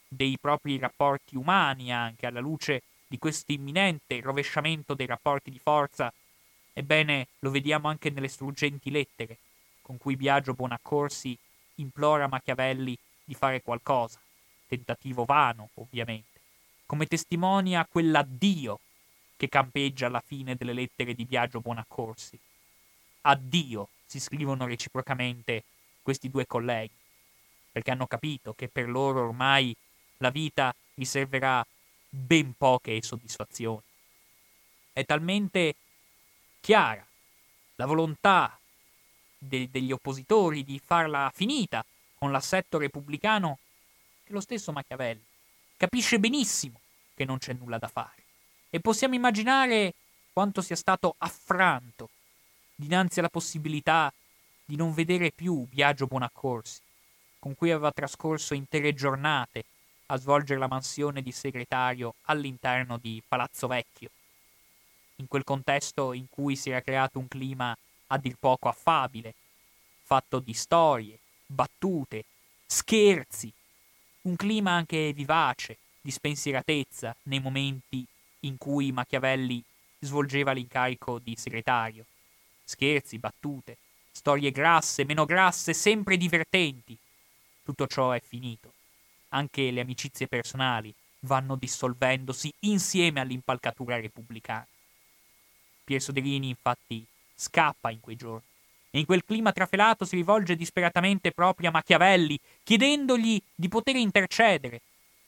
[0.07, 6.13] dei propri rapporti umani anche alla luce di questo imminente rovesciamento dei rapporti di forza
[6.79, 9.37] Ebbene, lo vediamo anche nelle struggenti lettere
[9.81, 11.37] con cui Biagio Bonaccorsi
[11.75, 14.17] implora Machiavelli di fare qualcosa,
[14.65, 16.39] tentativo vano, ovviamente,
[16.85, 18.79] come testimonia quell'addio
[19.35, 22.39] che campeggia alla fine delle lettere di Biagio Bonaccorsi.
[23.21, 25.63] Addio, si scrivono reciprocamente
[26.01, 26.93] questi due colleghi,
[27.71, 29.75] perché hanno capito che per loro ormai
[30.17, 31.65] la vita riserverà
[32.09, 33.81] ben poche soddisfazioni.
[34.91, 35.75] È talmente
[36.59, 37.05] chiara
[37.75, 38.57] la volontà
[39.37, 43.59] de- degli oppositori di farla finita con l'assetto repubblicano
[44.23, 45.23] che lo stesso Machiavelli
[45.77, 46.79] capisce benissimo
[47.13, 48.23] che non c'è nulla da fare.
[48.69, 49.93] E possiamo immaginare
[50.33, 52.09] quanto sia stato affranto
[52.79, 54.11] dinanzi alla possibilità
[54.63, 56.79] di non vedere più Biagio Bonaccorsi,
[57.39, 59.65] con cui aveva trascorso intere giornate
[60.07, 64.09] a svolgere la mansione di segretario all'interno di Palazzo Vecchio
[65.19, 67.77] in quel contesto in cui si era creato un clima
[68.07, 69.33] a dir poco affabile,
[70.03, 72.23] fatto di storie, battute,
[72.65, 73.51] scherzi,
[74.21, 78.05] un clima anche vivace, di spensieratezza nei momenti
[78.41, 79.61] in cui Machiavelli
[79.99, 82.05] svolgeva l'incarico di segretario.
[82.69, 83.77] Scherzi, battute,
[84.11, 86.95] storie grasse, meno grasse, sempre divertenti.
[87.63, 88.73] Tutto ciò è finito.
[89.29, 94.67] Anche le amicizie personali vanno dissolvendosi insieme all'impalcatura repubblicana.
[95.83, 97.03] Pier Soderini infatti
[97.33, 98.45] scappa in quei giorni,
[98.91, 104.81] e in quel clima trafelato si rivolge disperatamente proprio a Machiavelli, chiedendogli di poter intercedere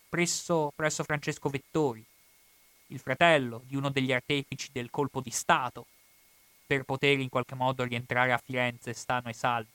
[0.08, 2.06] presso, presso Francesco Vettori,
[2.90, 5.88] il fratello di uno degli artefici del colpo di Stato,
[6.72, 9.68] per poter in qualche modo rientrare a Firenze sano e salvo.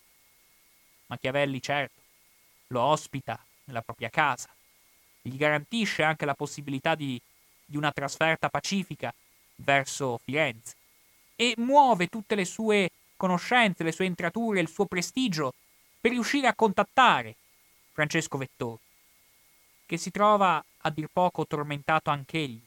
[1.09, 2.01] Machiavelli, certo,
[2.68, 4.49] lo ospita nella propria casa,
[5.20, 7.20] gli garantisce anche la possibilità di,
[7.66, 9.12] di una trasferta pacifica
[9.57, 10.74] verso Firenze
[11.36, 12.88] e muove tutte le sue
[13.18, 15.53] conoscenze, le sue entrature, il suo prestigio
[16.01, 17.34] per riuscire a contattare
[17.92, 18.80] Francesco Vettori,
[19.84, 22.59] che si trova a dir poco tormentato anch'egli,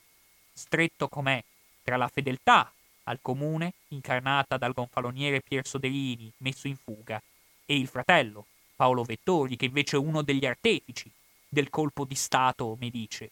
[0.53, 1.43] stretto com'è
[1.82, 2.71] tra la fedeltà
[3.10, 7.22] al comune, incarnata dal gonfaloniere Pier Soderini, messo in fuga,
[7.66, 8.45] e il fratello,
[8.76, 11.10] Paolo Vettori, che invece è uno degli artefici
[11.47, 13.32] del colpo di Stato Medice.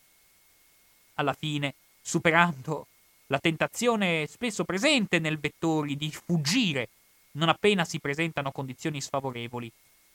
[1.15, 2.87] Alla fine, superando
[3.27, 6.89] la tentazione spesso presente nel Vettori di fuggire
[7.31, 9.71] non appena si presentano condizioni sfavorevoli,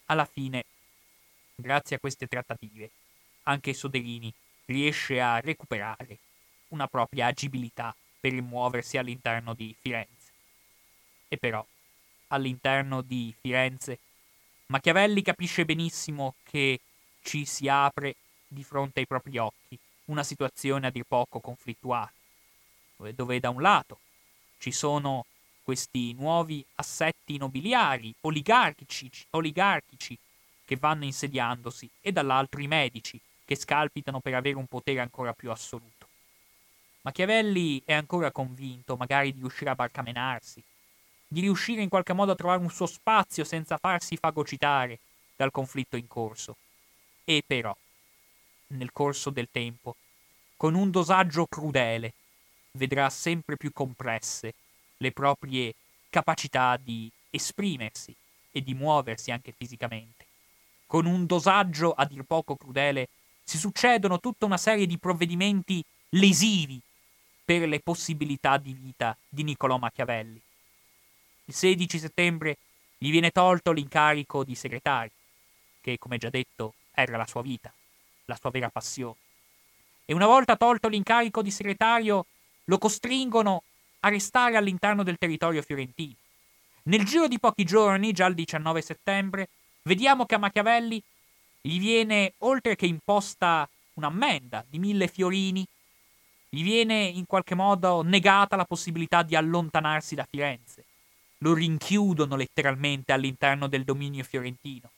[0.07, 0.65] alla fine,
[1.55, 2.91] grazie a queste trattative,
[3.45, 4.33] anche Soderini
[4.65, 6.19] riesce a recuperare
[6.69, 10.31] una propria agibilità per muoversi all'interno di Firenze.
[11.27, 11.67] E però,
[12.29, 13.99] all'interno di Firenze,
[14.67, 16.79] Machiavelli capisce benissimo che
[17.23, 18.15] ci si apre
[18.47, 22.13] di fronte ai propri occhi una situazione a dir poco conflittuale,
[23.13, 23.99] dove da un lato
[24.59, 25.27] ci sono
[25.65, 30.17] questi nuovi assetti nobiliari, oligarchici, oligarchici
[30.65, 35.51] che vanno insediandosi e dall'altro i medici che scalpitano per avere un potere ancora più
[35.51, 36.02] assoluto.
[37.03, 40.63] Machiavelli è ancora convinto magari di riuscire a barcamenarsi,
[41.27, 45.01] di riuscire in qualche modo a trovare un suo spazio senza farsi fagocitare
[45.35, 46.57] dal conflitto in corso.
[47.25, 47.77] E però,
[48.69, 49.97] nel corso del tempo,
[50.57, 52.13] con un dosaggio crudele,
[52.73, 54.55] vedrà sempre più compresse
[54.99, 55.75] le proprie
[56.09, 58.15] capacità di esprimersi
[58.53, 60.25] e di muoversi anche fisicamente.
[60.87, 63.09] Con un dosaggio a dir poco crudele
[63.43, 66.81] si succedono tutta una serie di provvedimenti lesivi
[67.59, 70.41] per le possibilità di vita di Niccolò Machiavelli.
[71.45, 72.57] Il 16 settembre
[72.97, 75.11] gli viene tolto l'incarico di segretario,
[75.81, 77.73] che come già detto era la sua vita,
[78.27, 79.17] la sua vera passione.
[80.05, 82.27] E una volta tolto l'incarico di segretario
[82.65, 83.65] lo costringono
[84.01, 86.15] a restare all'interno del territorio fiorentino.
[86.85, 89.49] Nel giro di pochi giorni, già il 19 settembre,
[89.83, 91.03] vediamo che a Machiavelli
[91.61, 95.67] gli viene, oltre che imposta un'ammenda di mille fiorini,
[96.55, 100.85] gli viene in qualche modo negata la possibilità di allontanarsi da Firenze.
[101.39, 104.91] Lo rinchiudono letteralmente all'interno del dominio fiorentino.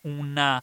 [0.00, 0.60] Una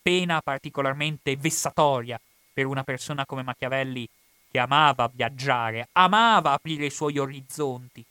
[0.00, 2.20] pena particolarmente vessatoria
[2.52, 4.08] per una persona come Machiavelli
[4.52, 8.04] che amava viaggiare, amava aprire i suoi orizzonti,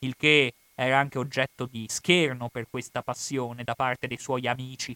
[0.00, 4.94] il che era anche oggetto di scherno per questa passione da parte dei suoi amici.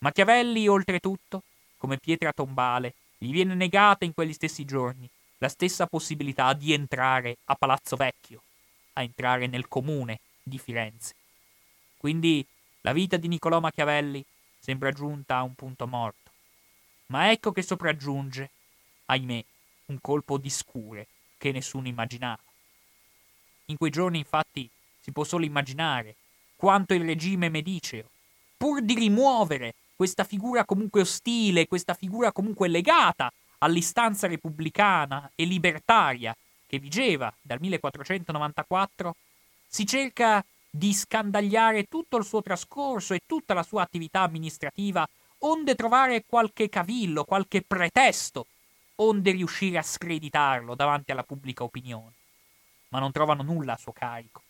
[0.00, 1.42] Machiavelli, oltretutto,
[1.78, 5.08] come pietra tombale, gli viene negata in quegli stessi giorni
[5.38, 8.42] la stessa possibilità di entrare a Palazzo Vecchio,
[8.94, 11.14] a entrare nel comune di Firenze.
[11.96, 12.46] Quindi
[12.82, 14.24] la vita di Niccolò Machiavelli
[14.58, 16.30] sembra giunta a un punto morto.
[17.06, 18.50] Ma ecco che sopraggiunge,
[19.06, 19.44] ahimè,
[19.86, 21.06] un colpo di scure
[21.38, 22.42] che nessuno immaginava.
[23.66, 24.68] In quei giorni, infatti,
[25.00, 26.16] si può solo immaginare
[26.56, 28.10] quanto il regime mediceo,
[28.56, 36.36] pur di rimuovere questa figura comunque ostile, questa figura comunque legata all'istanza repubblicana e libertaria
[36.68, 39.16] che vigeva dal 1494,
[39.66, 45.04] si cerca di scandagliare tutto il suo trascorso e tutta la sua attività amministrativa,
[45.38, 48.46] onde trovare qualche cavillo, qualche pretesto,
[49.00, 52.12] onde riuscire a screditarlo davanti alla pubblica opinione.
[52.90, 54.42] Ma non trovano nulla a suo carico.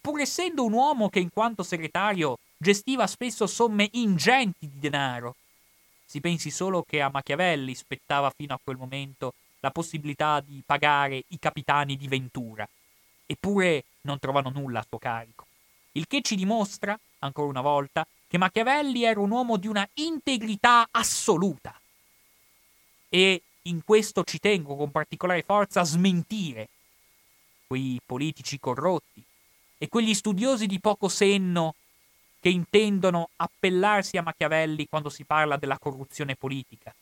[0.00, 5.36] Pur essendo un uomo che in quanto segretario gestiva spesso somme ingenti di denaro.
[6.04, 11.24] Si pensi solo che a Machiavelli spettava fino a quel momento la possibilità di pagare
[11.28, 12.68] i capitani di Ventura,
[13.24, 15.46] eppure non trovano nulla a suo carico.
[15.92, 20.86] Il che ci dimostra, ancora una volta, che Machiavelli era un uomo di una integrità
[20.90, 21.74] assoluta.
[23.08, 26.68] E in questo ci tengo con particolare forza a smentire
[27.66, 29.22] quei politici corrotti
[29.78, 31.74] e quegli studiosi di poco senno
[32.40, 36.92] che intendono appellarsi a Machiavelli quando si parla della corruzione politica.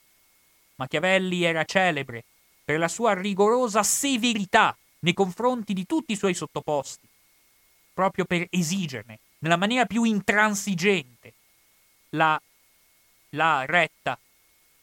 [0.76, 2.24] Machiavelli era celebre
[2.64, 7.06] per la sua rigorosa severità nei confronti di tutti i suoi sottoposti,
[7.94, 11.32] proprio per esigerne, nella maniera più intransigente,
[12.10, 12.40] la,
[13.30, 14.18] la retta,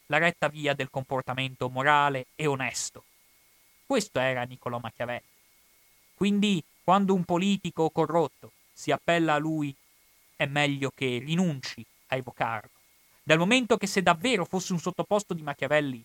[0.07, 3.03] la retta via del comportamento morale e onesto.
[3.85, 5.33] Questo era Niccolò Machiavelli.
[6.15, 9.75] Quindi, quando un politico corrotto si appella a lui,
[10.35, 12.69] è meglio che rinunci a evocarlo.
[13.23, 16.03] Dal momento che se davvero fosse un sottoposto di Machiavelli,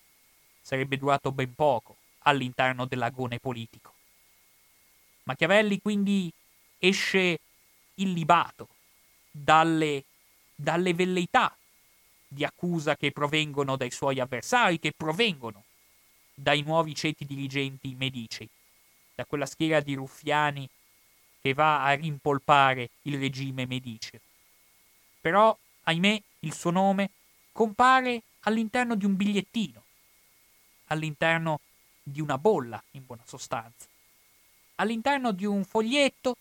[0.61, 3.95] sarebbe durato ben poco all'interno dell'agone politico.
[5.25, 6.33] Machiavelli quindi
[6.79, 7.41] esce
[7.95, 8.69] illibato
[9.31, 10.05] dalle,
[10.55, 11.55] dalle velleità
[12.27, 15.65] di accusa che provengono dai suoi avversari, che provengono
[16.33, 18.49] dai nuovi ceti dirigenti medicei,
[19.15, 20.69] da quella schiera di ruffiani
[21.41, 24.21] che va a rimpolpare il regime mediceo.
[25.21, 27.11] Però, ahimè, il suo nome
[27.53, 29.83] compare all'interno di un bigliettino,
[30.87, 31.61] all'interno
[32.03, 33.87] di una bolla, in buona sostanza,
[34.77, 36.37] all'interno di un foglietto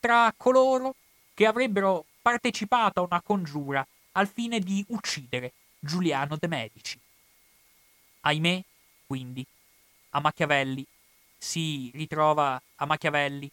[0.00, 0.94] tra coloro
[1.34, 6.98] che avrebbero partecipato a una congiura al fine di uccidere Giuliano de Medici.
[8.20, 8.62] Ahimè,
[9.06, 9.44] quindi,
[10.10, 10.84] a Machiavelli
[11.38, 13.50] si ritrova a Machiavelli,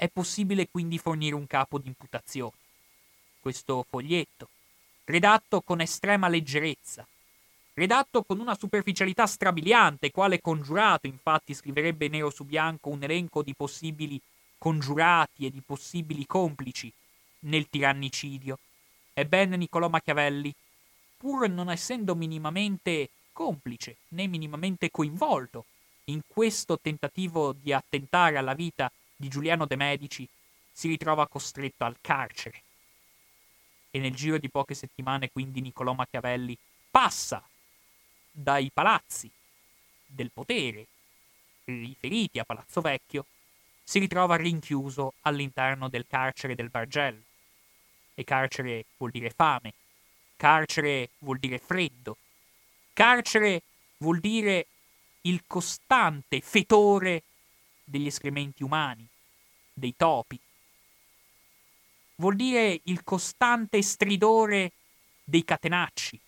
[0.00, 2.56] è possibile quindi fornire un capo di imputazione.
[3.38, 4.48] Questo foglietto,
[5.04, 7.06] redatto con estrema leggerezza,
[7.74, 13.52] redatto con una superficialità strabiliante, quale congiurato infatti scriverebbe nero su bianco un elenco di
[13.54, 14.18] possibili
[14.56, 16.90] congiurati e di possibili complici
[17.40, 18.58] nel tirannicidio.
[19.12, 20.54] Ebbene Niccolò Machiavelli,
[21.18, 25.66] pur non essendo minimamente complice né minimamente coinvolto
[26.04, 28.90] in questo tentativo di attentare alla vita
[29.20, 30.26] di Giuliano de Medici,
[30.72, 32.62] si ritrova costretto al carcere.
[33.90, 36.56] E nel giro di poche settimane quindi Niccolò Machiavelli
[36.90, 37.46] passa
[38.30, 39.30] dai palazzi
[40.06, 40.86] del potere
[41.64, 43.26] riferiti a Palazzo Vecchio,
[43.84, 47.22] si ritrova rinchiuso all'interno del carcere del Bargello.
[48.14, 49.74] E carcere vuol dire fame,
[50.36, 52.16] carcere vuol dire freddo,
[52.94, 53.62] carcere
[53.98, 54.66] vuol dire
[55.22, 57.22] il costante fetore
[57.90, 59.06] degli escrementi umani,
[59.72, 60.38] dei topi.
[62.16, 64.72] Vuol dire il costante stridore
[65.24, 66.20] dei catenacci,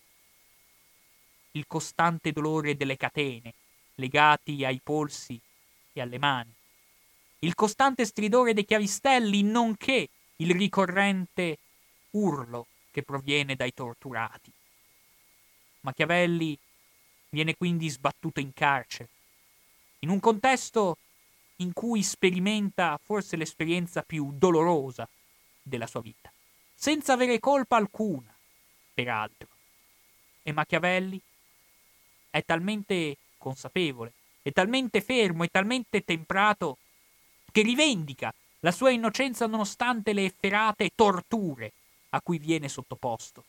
[1.51, 3.53] il costante dolore delle catene
[3.95, 5.39] legati ai polsi
[5.93, 6.51] e alle mani,
[7.39, 11.59] il costante stridore dei chiavistelli, nonché il ricorrente
[12.11, 14.51] urlo che proviene dai torturati.
[15.81, 16.57] Machiavelli
[17.29, 19.09] viene quindi sbattuto in carcere,
[19.99, 20.97] in un contesto
[21.57, 25.07] in cui sperimenta forse l'esperienza più dolorosa
[25.61, 26.31] della sua vita,
[26.73, 28.33] senza avere colpa alcuna,
[28.93, 29.47] peraltro.
[30.41, 31.19] E Machiavelli
[32.29, 36.77] è talmente consapevole, è talmente fermo, è talmente temprato,
[37.51, 41.71] che rivendica la sua innocenza nonostante le efferate torture
[42.09, 43.43] a cui viene sottoposto.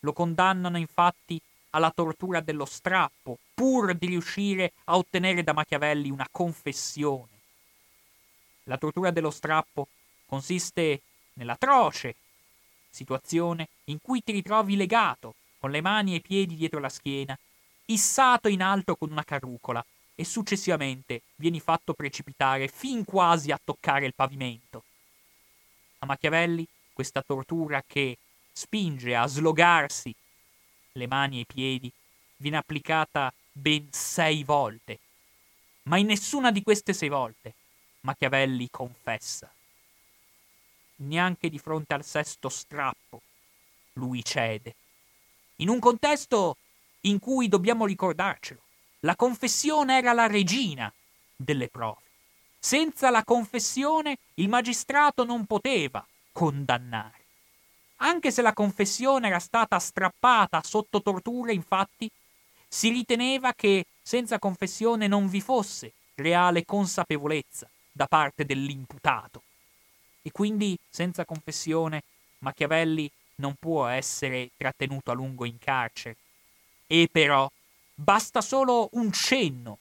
[0.00, 1.40] Lo condannano infatti
[1.70, 7.28] alla tortura dello strappo, pur di riuscire a ottenere da Machiavelli una confessione.
[8.64, 9.88] La tortura dello strappo
[10.26, 11.02] consiste
[11.34, 12.14] nell'atroce
[12.90, 17.38] situazione in cui ti ritrovi legato, con le mani e i piedi dietro la schiena,
[17.86, 24.06] issato in alto con una carrucola e successivamente vieni fatto precipitare fin quasi a toccare
[24.06, 24.84] il pavimento.
[26.00, 28.18] A Machiavelli questa tortura che
[28.52, 30.14] spinge a slogarsi
[30.98, 31.90] le mani e i piedi
[32.36, 34.98] viene applicata ben sei volte,
[35.84, 37.54] ma in nessuna di queste sei volte
[38.00, 39.50] Machiavelli confessa.
[40.96, 43.22] Neanche di fronte al sesto strappo
[43.94, 44.74] lui cede.
[45.56, 46.56] In un contesto
[47.02, 48.60] in cui dobbiamo ricordarcelo.
[49.00, 50.92] La confessione era la regina
[51.34, 52.00] delle prove.
[52.58, 57.17] Senza la confessione il magistrato non poteva condannare.
[58.00, 62.10] Anche se la confessione era stata strappata sotto torture, infatti,
[62.68, 69.42] si riteneva che senza confessione non vi fosse reale consapevolezza da parte dell'imputato.
[70.22, 72.02] E quindi, senza confessione,
[72.38, 76.16] Machiavelli non può essere trattenuto a lungo in carcere,
[76.86, 77.50] e però
[77.94, 79.78] basta solo un cenno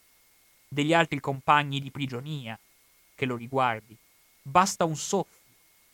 [0.68, 2.58] degli altri compagni di prigionia
[3.16, 3.96] che lo riguardi.
[4.42, 5.37] Basta un soffio.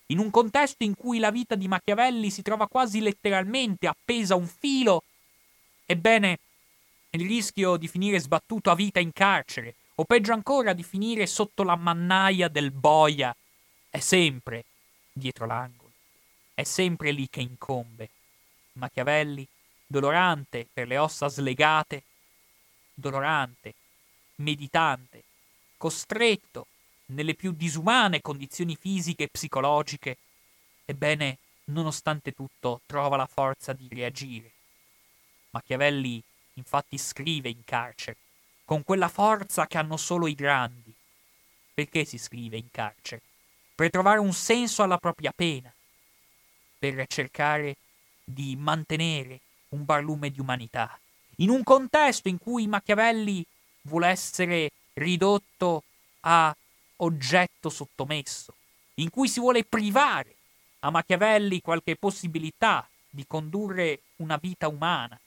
[0.08, 4.38] In un contesto in cui la vita di Machiavelli si trova quasi letteralmente appesa a
[4.38, 5.04] un filo,
[5.86, 6.40] ebbene,
[7.12, 11.64] il rischio di finire sbattuto a vita in carcere, o peggio ancora di finire sotto
[11.64, 13.36] la mannaia del boia,
[13.90, 14.66] è sempre
[15.12, 15.92] dietro l'angolo.
[16.54, 18.10] È sempre lì che incombe.
[18.74, 19.48] Machiavelli
[19.86, 22.04] dolorante per le ossa slegate,
[22.94, 23.74] dolorante,
[24.36, 25.24] meditante,
[25.78, 26.68] costretto
[27.14, 30.18] nelle più disumane condizioni fisiche e psicologiche,
[30.86, 34.52] ebbene, nonostante tutto, trova la forza di reagire.
[35.52, 36.22] Machiavelli
[36.56, 38.18] infatti scrive in carcere,
[38.66, 40.94] con quella forza che hanno solo i grandi.
[41.74, 43.22] Perché si scrive in carcere?
[43.76, 45.74] per trovare un senso alla propria pena,
[46.78, 47.76] per cercare
[48.24, 49.40] di mantenere
[49.70, 50.98] un barlume di umanità,
[51.38, 53.44] in un contesto in cui Machiavelli
[53.82, 55.84] vuole essere ridotto
[56.22, 56.56] a
[56.98, 58.54] oggetto sottomesso,
[58.96, 60.36] in cui si vuole privare
[60.80, 65.20] a Machiavelli qualche possibilità di condurre una vita umana,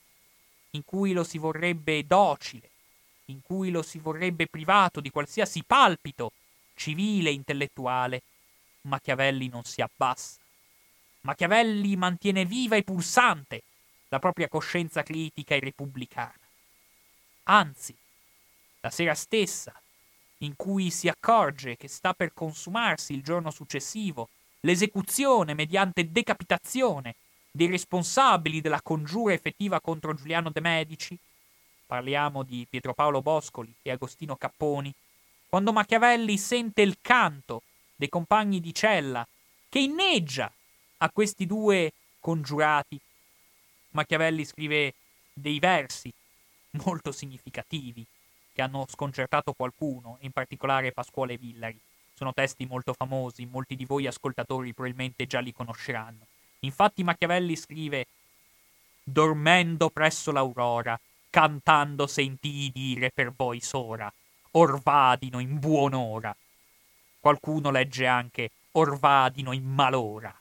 [0.71, 2.71] in cui lo si vorrebbe docile,
[3.27, 6.33] in cui lo si vorrebbe privato di qualsiasi palpito
[6.75, 8.23] civile e intellettuale,
[8.83, 10.39] Machiavelli non si abbassa.
[11.23, 13.63] Machiavelli mantiene viva e pulsante
[14.09, 16.39] la propria coscienza critica e repubblicana.
[17.45, 17.97] Anzi,
[18.81, 19.73] la sera stessa,
[20.39, 24.29] in cui si accorge che sta per consumarsi il giorno successivo
[24.61, 27.15] l'esecuzione mediante decapitazione
[27.51, 31.19] dei responsabili della congiura effettiva contro Giuliano de Medici,
[31.87, 34.93] parliamo di Pietro Paolo Boscoli e Agostino Capponi,
[35.49, 37.63] quando Machiavelli sente il canto
[37.95, 39.27] dei compagni di cella
[39.69, 40.53] che inneggia
[40.99, 43.01] a questi due congiurati,
[43.91, 44.95] Machiavelli scrive
[45.33, 46.13] dei versi
[46.73, 48.05] molto significativi
[48.57, 51.79] che hanno sconcertato qualcuno, in particolare Pasquale Villari.
[52.15, 56.25] Sono testi molto famosi, molti di voi ascoltatori probabilmente già li conosceranno.
[56.61, 58.07] Infatti Machiavelli scrive
[59.05, 60.99] Dormendo presso l'aurora,
[61.29, 64.11] cantando sentii dire per voi sora,
[64.53, 66.35] orvadino in buon'ora.
[67.21, 70.35] Qualcuno legge anche orvadino in malora.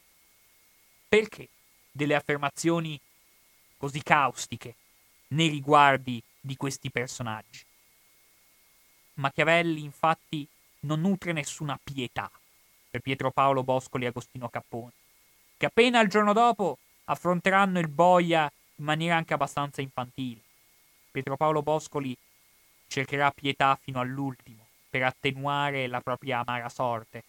[1.10, 1.50] Perché
[1.92, 2.98] delle affermazioni
[3.76, 4.74] così caustiche
[5.28, 7.66] nei riguardi di questi personaggi?
[9.16, 10.48] Machiavelli infatti
[10.82, 12.30] non nutre nessuna pietà
[12.90, 14.92] per Pietro Paolo Boscoli e Agostino Capponi,
[15.58, 20.42] che appena il giorno dopo affronteranno il boia in maniera anche abbastanza infantile.
[21.12, 22.16] Pietro Paolo Boscoli
[22.88, 27.24] cercherà pietà fino all'ultimo per attenuare la propria amara sorte,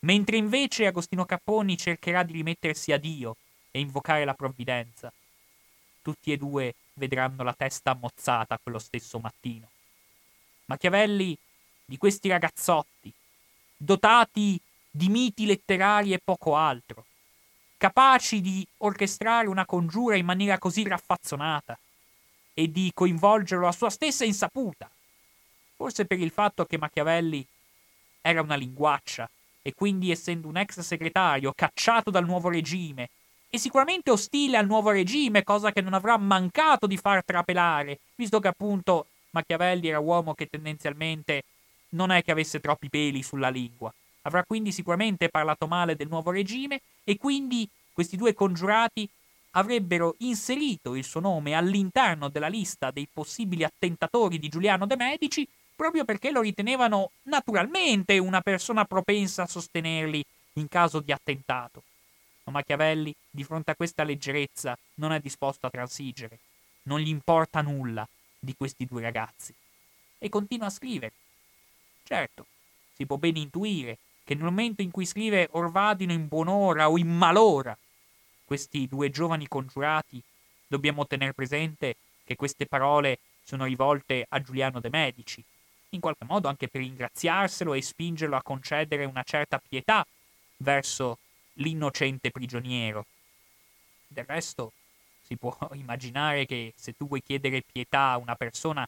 [0.00, 3.36] mentre invece Agostino Capponi cercherà di rimettersi a Dio
[3.70, 5.12] e invocare la provvidenza.
[6.02, 9.68] Tutti e due vedranno la testa ammozzata quello stesso mattino.
[10.70, 11.36] Machiavelli
[11.84, 13.12] di questi ragazzotti,
[13.76, 17.06] dotati di miti letterari e poco altro,
[17.76, 21.76] capaci di orchestrare una congiura in maniera così raffazzonata
[22.54, 24.88] e di coinvolgerlo a sua stessa insaputa,
[25.74, 27.44] forse per il fatto che Machiavelli
[28.20, 29.28] era una linguaccia
[29.62, 33.10] e quindi essendo un ex segretario cacciato dal nuovo regime
[33.50, 38.38] e sicuramente ostile al nuovo regime, cosa che non avrà mancato di far trapelare, visto
[38.38, 41.44] che appunto Machiavelli era uomo che tendenzialmente
[41.90, 43.92] non è che avesse troppi peli sulla lingua.
[44.22, 49.08] Avrà quindi sicuramente parlato male del nuovo regime e quindi questi due congiurati
[49.52, 55.48] avrebbero inserito il suo nome all'interno della lista dei possibili attentatori di Giuliano de Medici
[55.74, 60.22] proprio perché lo ritenevano naturalmente una persona propensa a sostenerli
[60.54, 61.82] in caso di attentato.
[62.44, 66.38] Ma Machiavelli, di fronte a questa leggerezza, non è disposto a transigere.
[66.82, 68.06] Non gli importa nulla
[68.40, 69.54] di questi due ragazzi.
[70.18, 71.12] E continua a scrivere.
[72.02, 72.46] Certo,
[72.94, 77.08] si può ben intuire che nel momento in cui scrive Orvadino in buon'ora o in
[77.08, 77.76] malora,
[78.44, 80.22] questi due giovani congiurati,
[80.66, 85.42] dobbiamo tenere presente che queste parole sono rivolte a Giuliano de Medici,
[85.90, 90.06] in qualche modo anche per ringraziarselo e spingerlo a concedere una certa pietà
[90.58, 91.18] verso
[91.54, 93.06] l'innocente prigioniero.
[94.06, 94.72] Del resto,
[95.30, 98.86] si può immaginare che se tu vuoi chiedere pietà a una persona,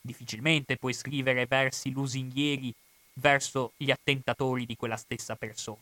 [0.00, 2.74] difficilmente puoi scrivere versi lusinghieri
[3.14, 5.80] verso gli attentatori di quella stessa persona.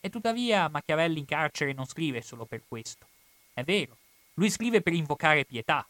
[0.00, 3.06] E tuttavia Machiavelli in carcere non scrive solo per questo.
[3.54, 3.96] È vero,
[4.34, 5.86] lui scrive per invocare pietà.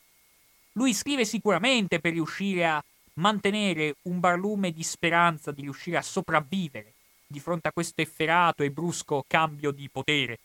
[0.73, 6.93] Lui scrive sicuramente per riuscire a mantenere un barlume di speranza di riuscire a sopravvivere
[7.27, 10.39] di fronte a questo efferato e brusco cambio di potere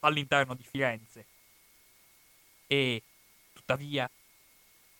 [0.00, 1.24] all'interno di Firenze.
[2.72, 3.02] E,
[3.52, 4.08] tuttavia,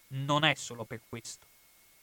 [0.09, 1.47] non è solo per questo.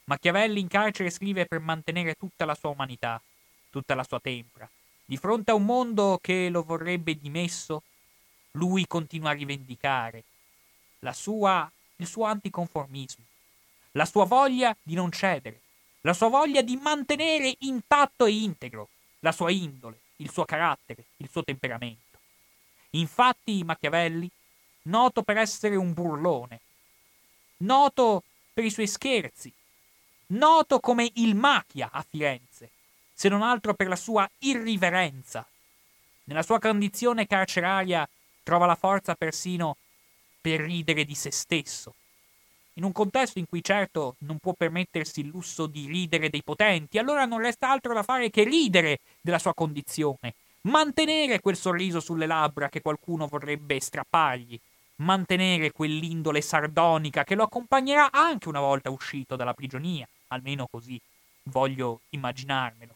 [0.06, 3.22] Machiavelli in carcere scrive per mantenere tutta la sua umanità,
[3.70, 4.70] tutta la sua tempra.
[5.04, 7.84] Di fronte a un mondo che lo vorrebbe dimesso,
[8.52, 10.24] lui continua a rivendicare
[11.12, 13.24] sua, il suo anticonformismo,
[13.92, 15.62] la sua voglia di non cedere,
[16.02, 18.90] la sua voglia di mantenere intatto e integro
[19.20, 22.20] la sua indole, il suo carattere, il suo temperamento.
[22.92, 24.30] Infatti Machiavelli
[24.88, 26.60] noto per essere un burlone,
[27.58, 28.24] noto
[28.54, 29.52] per i suoi scherzi,
[30.28, 32.70] noto come il macchia a Firenze,
[33.14, 35.46] se non altro per la sua irriverenza.
[36.26, 38.08] Nella sua condizione carceraria
[38.44, 39.78] trova la forza persino
[40.42, 41.94] per ridere di se stesso.
[42.78, 47.00] in un contesto in cui certo non può permettersi il lusso di ridere dei potenti,
[47.00, 52.28] allora non resta altro da fare che ridere della sua condizione, mantenere quel sorriso sulle
[52.28, 54.60] labbra che qualcuno vorrebbe strappargli,
[54.98, 61.00] mantenere quell'indole sardonica che lo accompagnerà anche una volta uscito dalla prigionia, almeno così
[61.44, 62.96] voglio immaginarmelo.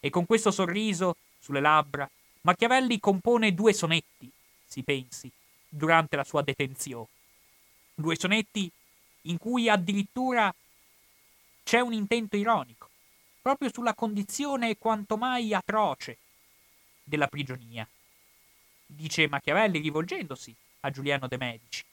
[0.00, 2.08] E con questo sorriso sulle labbra,
[2.42, 4.30] Machiavelli compone due sonetti,
[4.66, 5.30] si pensi,
[5.68, 7.08] durante la sua detenzione.
[7.94, 8.70] Due sonetti
[9.22, 10.52] in cui addirittura
[11.62, 12.88] c'è un intento ironico,
[13.40, 16.18] proprio sulla condizione quanto mai atroce
[17.04, 17.86] della prigionia.
[18.86, 21.84] Dice Machiavelli rivolgendosi a Giuliano de Medici.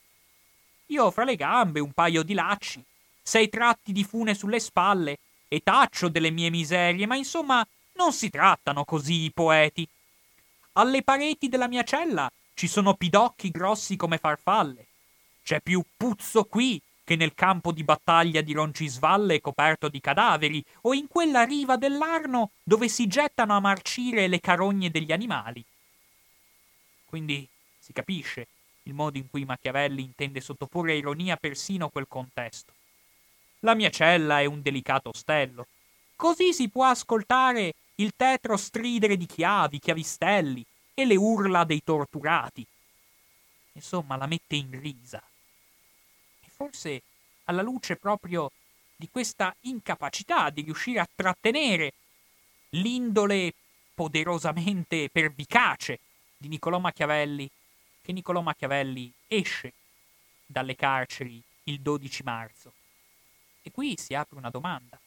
[0.88, 2.84] Io ho fra le gambe un paio di lacci,
[3.22, 8.30] sei tratti di fune sulle spalle e taccio delle mie miserie, ma insomma non si
[8.30, 9.88] trattano così i poeti.
[10.74, 14.88] Alle pareti della mia cella ci sono pidocchi grossi come farfalle.
[15.44, 20.94] C'è più puzzo qui che nel campo di battaglia di Roncisvalle coperto di cadaveri, o
[20.94, 25.66] in quella riva dell'Arno dove si gettano a marcire le carogne degli animali.
[27.06, 27.48] Quindi
[27.80, 28.48] si capisce
[28.90, 32.74] il modo in cui Machiavelli intende sottoporre ironia persino quel contesto.
[33.60, 35.68] La mia cella è un delicato ostello.
[36.16, 42.66] Così si può ascoltare il tetro stridere di chiavi, chiavistelli e le urla dei torturati.
[43.74, 45.22] Insomma, la mette in risa.
[46.42, 47.02] E forse
[47.46, 48.52] alla luce proprio
[48.96, 51.94] di questa incapacità di riuscire a trattenere
[52.72, 53.54] l'indole
[53.94, 56.00] poderosamente pervicace
[56.38, 57.50] di Niccolò Machiavelli
[58.10, 59.72] che Niccolò Machiavelli esce
[60.44, 62.74] dalle carceri il 12 marzo.
[63.62, 65.00] E qui si apre una domanda.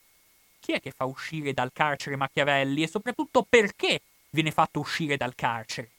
[0.61, 5.35] Chi è che fa uscire dal carcere Machiavelli e soprattutto perché viene fatto uscire dal
[5.35, 5.91] carcere?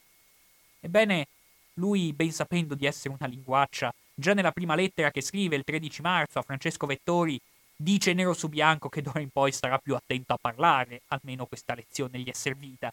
[0.80, 1.26] Ebbene,
[1.74, 6.00] lui, ben sapendo di essere una linguaccia, già nella prima lettera che scrive il 13
[6.00, 7.38] marzo a Francesco Vettori,
[7.76, 11.74] dice nero su bianco che d'ora in poi starà più attento a parlare, almeno questa
[11.74, 12.90] lezione gli è servita.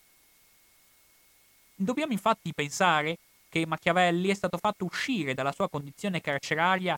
[1.76, 3.18] Dobbiamo infatti pensare
[3.52, 6.98] che Machiavelli è stato fatto uscire dalla sua condizione carceraria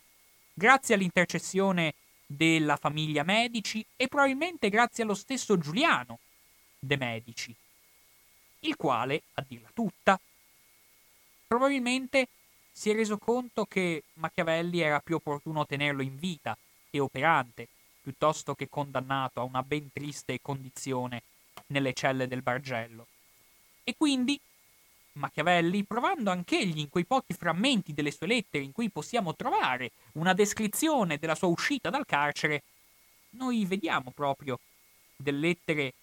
[0.53, 1.95] grazie all'intercessione
[2.27, 6.19] della famiglia Medici e probabilmente grazie allo stesso Giuliano
[6.77, 7.55] de Medici,
[8.59, 10.19] il quale, a dirla tutta,
[11.47, 12.27] probabilmente
[12.71, 16.55] si è reso conto che Machiavelli era più opportuno tenerlo in vita
[16.91, 17.67] e operante,
[18.03, 21.23] piuttosto che condannato a una ben triste condizione
[21.67, 23.07] nelle celle del Bargello.
[23.83, 24.39] E quindi
[25.14, 30.34] Machiavelli, provando anch'egli in quei pochi frammenti delle sue lettere in cui possiamo trovare una
[30.34, 32.64] descrizione della sua uscita dal carcere,
[33.32, 34.59] noi vediamo proprio
[35.16, 35.93] delle lettere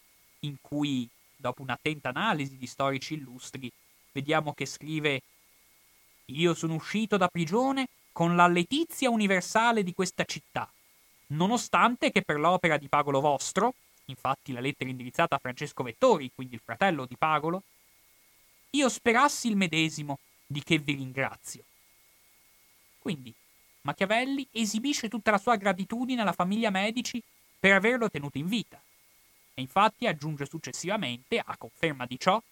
[0.41, 3.71] in cui, dopo un'attenta analisi di storici illustri,
[4.13, 5.23] vediamo che scrive
[6.27, 10.71] Io sono uscito da prigione con la letizia universale di questa città,
[11.29, 13.75] nonostante che per l'opera di Pagolo vostro,
[14.07, 17.63] infatti la lettera indirizzata a Francesco Vettori, quindi il fratello di Pagolo,
[18.71, 21.65] io sperassi il medesimo, di che vi ringrazio.
[22.99, 23.33] Quindi,
[23.83, 27.23] Machiavelli esibisce tutta la sua gratitudine alla famiglia Medici
[27.59, 28.81] per averlo tenuto in vita.
[29.55, 32.43] E infatti aggiunge successivamente, a conferma di ciò,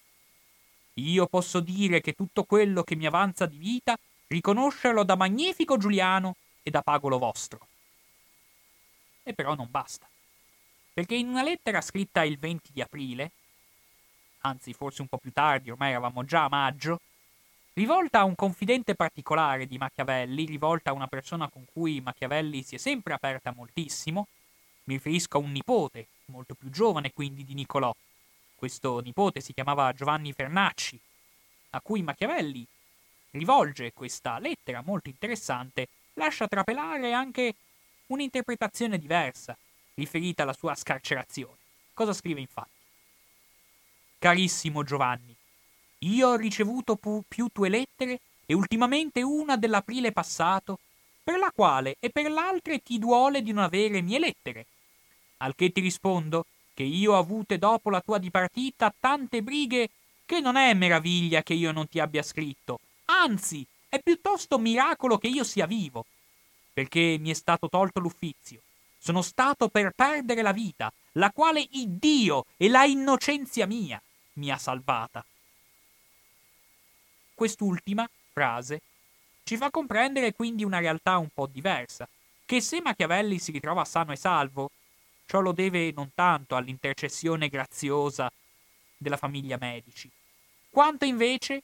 [0.93, 3.97] io posso dire che tutto quello che mi avanza di vita
[4.27, 7.67] riconoscerlo da magnifico Giuliano e da Pagolo vostro.
[9.23, 10.07] E però non basta,
[10.93, 13.31] perché in una lettera scritta il 20 di aprile,
[14.41, 16.99] anzi forse un po' più tardi, ormai eravamo già a maggio,
[17.73, 22.75] rivolta a un confidente particolare di Machiavelli, rivolta a una persona con cui Machiavelli si
[22.75, 24.27] è sempre aperta moltissimo,
[24.85, 27.93] mi riferisco a un nipote, molto più giovane quindi di Niccolò.
[28.55, 30.99] Questo nipote si chiamava Giovanni Fernacci,
[31.71, 32.65] a cui Machiavelli
[33.31, 37.55] rivolge questa lettera molto interessante, lascia trapelare anche
[38.07, 39.55] un'interpretazione diversa,
[39.93, 41.57] riferita alla sua scarcerazione.
[41.93, 42.78] Cosa scrive infatti?
[44.19, 45.33] Carissimo Giovanni,
[45.99, 50.79] io ho ricevuto pu- più tue lettere e ultimamente una dell'aprile passato,
[51.23, 54.65] per la quale e per l'altre ti duole di non avere mie lettere.
[55.37, 59.89] Al che ti rispondo che io ho avute dopo la tua dipartita tante brighe
[60.25, 65.27] che non è meraviglia che io non ti abbia scritto, anzi è piuttosto miracolo che
[65.27, 66.03] io sia vivo,
[66.73, 68.59] perché mi è stato tolto l'uffizio.
[68.97, 74.01] Sono stato per perdere la vita, la quale Iddio e la innocenzia mia
[74.39, 75.23] mi ha salvata.
[77.35, 78.81] Quest'ultima frase
[79.43, 82.07] ci fa comprendere quindi una realtà un po' diversa,
[82.45, 84.71] che se Machiavelli si ritrova sano e salvo,
[85.25, 88.31] ciò lo deve non tanto all'intercessione graziosa
[88.97, 90.09] della famiglia Medici,
[90.69, 91.61] quanto invece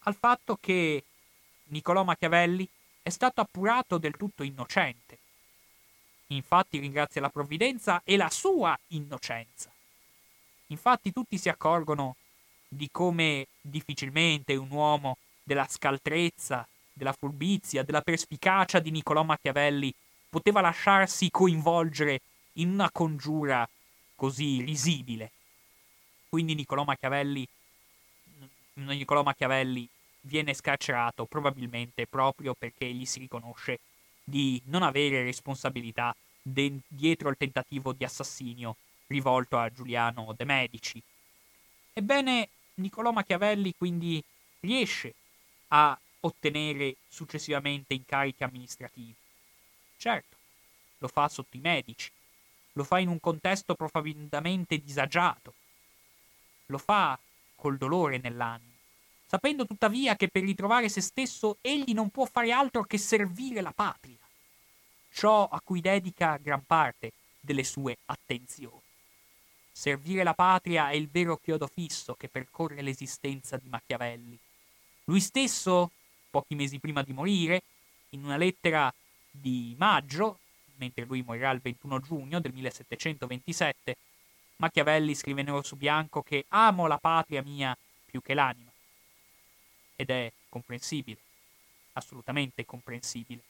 [0.00, 1.04] al fatto che
[1.64, 2.68] Niccolò Machiavelli
[3.02, 5.18] è stato appurato del tutto innocente
[6.34, 9.70] infatti ringrazia la provvidenza e la sua innocenza.
[10.68, 12.16] Infatti tutti si accorgono
[12.68, 19.92] di come difficilmente un uomo della scaltrezza, della furbizia, della perspicacia di Niccolò Machiavelli
[20.28, 22.20] poteva lasciarsi coinvolgere
[22.54, 23.66] in una congiura
[24.14, 25.30] così risibile.
[26.28, 27.48] Quindi Niccolò Machiavelli,
[28.74, 29.88] Niccolò Machiavelli
[30.20, 33.78] viene scarcerato probabilmente proprio perché gli si riconosce
[34.22, 38.76] di non avere responsabilità dietro il tentativo di assassinio
[39.08, 41.02] rivolto a Giuliano de' Medici.
[41.92, 44.22] Ebbene, Niccolò Machiavelli quindi
[44.60, 45.14] riesce
[45.68, 49.14] a ottenere successivamente incarichi amministrativi.
[49.96, 50.36] Certo,
[50.98, 52.10] lo fa sotto i medici,
[52.72, 55.54] lo fa in un contesto profondamente disagiato,
[56.66, 57.18] lo fa
[57.56, 58.72] col dolore nell'anima,
[59.26, 63.72] sapendo tuttavia che per ritrovare se stesso egli non può fare altro che servire la
[63.72, 64.16] patria,
[65.12, 68.86] ciò a cui dedica gran parte delle sue attenzioni.
[69.78, 74.36] Servire la patria è il vero chiodo fisso che percorre l'esistenza di Machiavelli.
[75.04, 75.92] Lui stesso,
[76.30, 77.62] pochi mesi prima di morire,
[78.08, 78.92] in una lettera
[79.30, 80.40] di maggio,
[80.78, 83.96] mentre lui morirà il 21 giugno del 1727,
[84.56, 88.72] Machiavelli scrive nero su bianco che amo la patria mia più che l'anima.
[89.94, 91.18] Ed è comprensibile,
[91.92, 93.42] assolutamente comprensibile.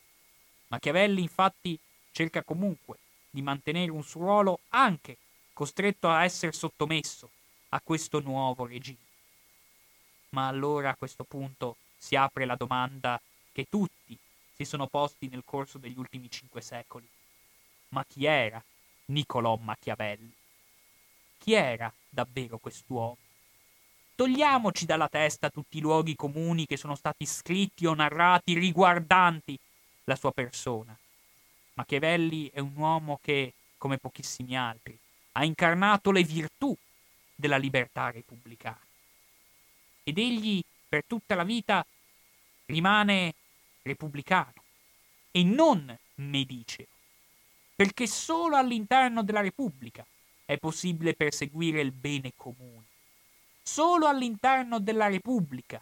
[0.66, 1.78] Machiavelli infatti
[2.12, 2.98] cerca comunque
[3.30, 5.16] di mantenere un suo ruolo anche
[5.58, 7.28] costretto a essere sottomesso
[7.70, 8.96] a questo nuovo regime.
[10.28, 14.16] Ma allora a questo punto si apre la domanda che tutti
[14.54, 17.08] si sono posti nel corso degli ultimi cinque secoli.
[17.88, 18.62] Ma chi era
[19.06, 20.32] Niccolò Machiavelli?
[21.38, 23.16] Chi era davvero quest'uomo?
[24.14, 29.58] Togliamoci dalla testa tutti i luoghi comuni che sono stati scritti o narrati riguardanti
[30.04, 30.96] la sua persona.
[31.74, 34.96] Machiavelli è un uomo che, come pochissimi altri,
[35.38, 36.76] ha incarnato le virtù
[37.32, 38.84] della libertà repubblicana.
[40.02, 41.86] Ed egli per tutta la vita
[42.66, 43.34] rimane
[43.82, 44.64] repubblicano
[45.30, 46.86] e non mediceo,
[47.76, 50.04] perché solo all'interno della Repubblica
[50.44, 52.86] è possibile perseguire il bene comune.
[53.62, 55.80] Solo all'interno della Repubblica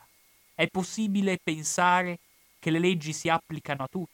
[0.55, 2.19] è possibile pensare
[2.59, 4.11] che le leggi si applicano a tutti,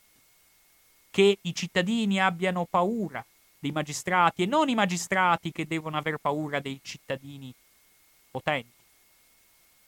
[1.11, 3.25] che i cittadini abbiano paura
[3.63, 7.55] dei magistrati e non i magistrati che devono aver paura dei cittadini
[8.29, 8.83] potenti,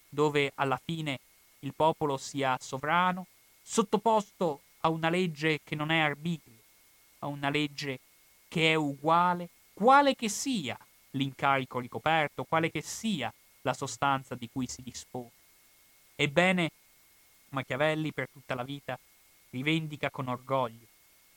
[0.09, 1.19] dove alla fine
[1.59, 3.27] il popolo sia sovrano,
[3.61, 6.55] sottoposto a una legge che non è arbitrio,
[7.19, 7.99] a una legge
[8.47, 10.79] che è uguale, quale che sia
[11.11, 15.33] l'incarico ricoperto, quale che sia la sostanza di cui si dispone.
[16.15, 16.71] Ebbene,
[17.49, 18.97] Machiavelli per tutta la vita
[19.51, 20.87] rivendica con orgoglio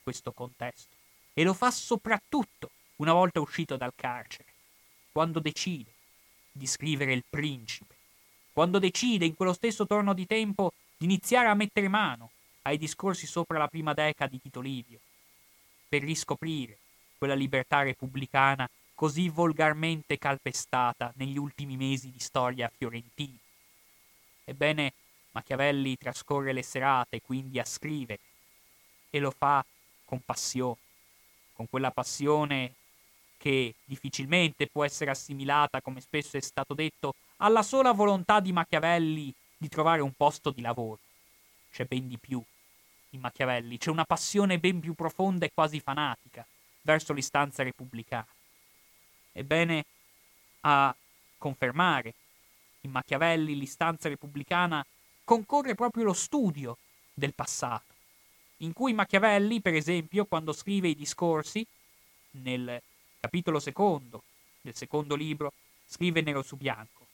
[0.04, 0.97] questo contesto
[1.38, 4.46] e lo fa soprattutto una volta uscito dal carcere,
[5.12, 5.92] quando decide
[6.50, 7.94] di scrivere il principe,
[8.52, 12.32] quando decide in quello stesso torno di tempo di iniziare a mettere mano
[12.62, 14.98] ai discorsi sopra la prima deca di Tito Livio,
[15.88, 16.76] per riscoprire
[17.16, 23.38] quella libertà repubblicana così volgarmente calpestata negli ultimi mesi di storia fiorentina.
[24.44, 24.92] Ebbene,
[25.30, 28.18] Machiavelli trascorre le serate quindi a scrivere
[29.08, 29.64] e lo fa
[30.04, 30.86] con passione,
[31.58, 32.74] con quella passione
[33.36, 39.34] che difficilmente può essere assimilata, come spesso è stato detto, alla sola volontà di Machiavelli
[39.56, 41.00] di trovare un posto di lavoro.
[41.72, 42.40] C'è ben di più
[43.10, 46.46] in Machiavelli, c'è una passione ben più profonda e quasi fanatica
[46.82, 48.26] verso l'istanza repubblicana.
[49.32, 49.84] Ebbene,
[50.60, 50.94] a
[51.38, 52.14] confermare
[52.82, 54.86] in Machiavelli l'istanza repubblicana
[55.24, 56.78] concorre proprio lo studio
[57.12, 57.94] del passato,
[58.58, 61.66] in cui Machiavelli, per esempio, quando scrive i discorsi,
[62.32, 62.80] nel
[63.20, 64.22] capitolo secondo
[64.60, 65.52] del secondo libro,
[65.86, 67.06] scrive nero su bianco.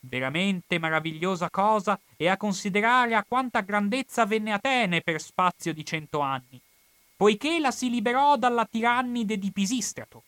[0.00, 6.20] Veramente meravigliosa cosa è a considerare a quanta grandezza venne Atene per spazio di cento
[6.20, 6.60] anni,
[7.16, 10.22] poiché la si liberò dalla tirannide di Pisistrato.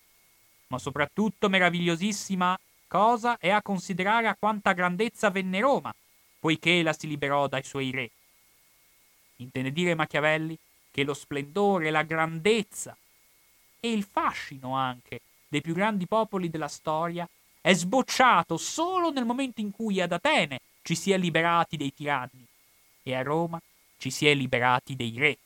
[0.68, 2.58] Ma soprattutto meravigliosissima
[2.88, 5.94] cosa è a considerare a quanta grandezza venne Roma,
[6.40, 8.10] poiché la si liberò dai suoi re.
[9.40, 10.58] Intende dire Machiavelli
[10.90, 12.96] che lo splendore, la grandezza
[13.78, 17.28] e il fascino anche dei più grandi popoli della storia
[17.60, 22.44] è sbocciato solo nel momento in cui ad Atene ci si è liberati dei tiranni
[23.02, 23.60] e a Roma
[23.98, 25.38] ci si è liberati dei re.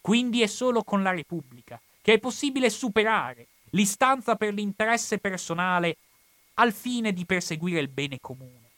[0.00, 5.96] Quindi è solo con la Repubblica che è possibile superare l'istanza per l'interesse personale
[6.54, 8.70] al fine di perseguire il bene comune,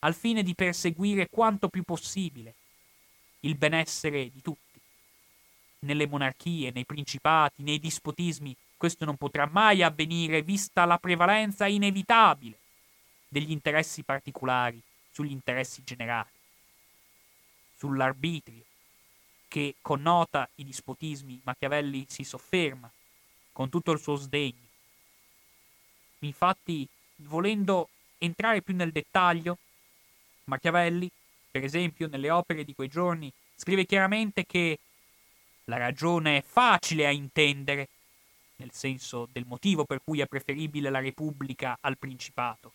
[0.00, 2.54] al fine di perseguire quanto più possibile
[3.44, 4.62] il benessere di tutti.
[5.84, 12.58] nelle monarchie, nei principati, nei dispotismi, questo non potrà mai avvenire vista la prevalenza inevitabile
[13.28, 14.80] degli interessi particolari
[15.10, 16.30] sugli interessi generali,
[17.76, 18.64] sull'arbitrio
[19.46, 22.90] che connota i dispotismi Machiavelli si sofferma
[23.52, 24.66] con tutto il suo sdegno.
[26.20, 29.58] Infatti, volendo entrare più nel dettaglio,
[30.44, 31.10] Machiavelli,
[31.54, 34.76] per esempio, nelle opere di quei giorni, scrive chiaramente che
[35.66, 37.86] la ragione è facile a intendere,
[38.56, 42.72] nel senso del motivo per cui è preferibile la Repubblica al Principato,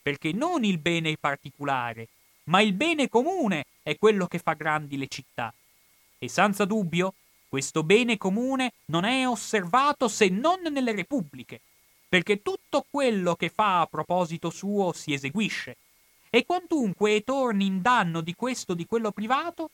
[0.00, 2.08] perché non il bene particolare,
[2.44, 5.52] ma il bene comune è quello che fa grandi le città.
[6.18, 7.12] E senza dubbio,
[7.46, 11.60] questo bene comune non è osservato se non nelle repubbliche,
[12.08, 15.76] perché tutto quello che fa a proposito suo si eseguisce,
[16.34, 19.68] e quantunque torni in danno di questo o di quello privato,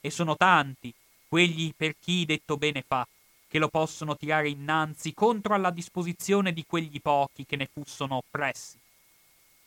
[0.00, 0.94] e sono tanti
[1.26, 3.04] quelli per chi detto bene fa,
[3.48, 8.78] che lo possono tirare innanzi contro alla disposizione di quegli pochi che ne fussono oppressi.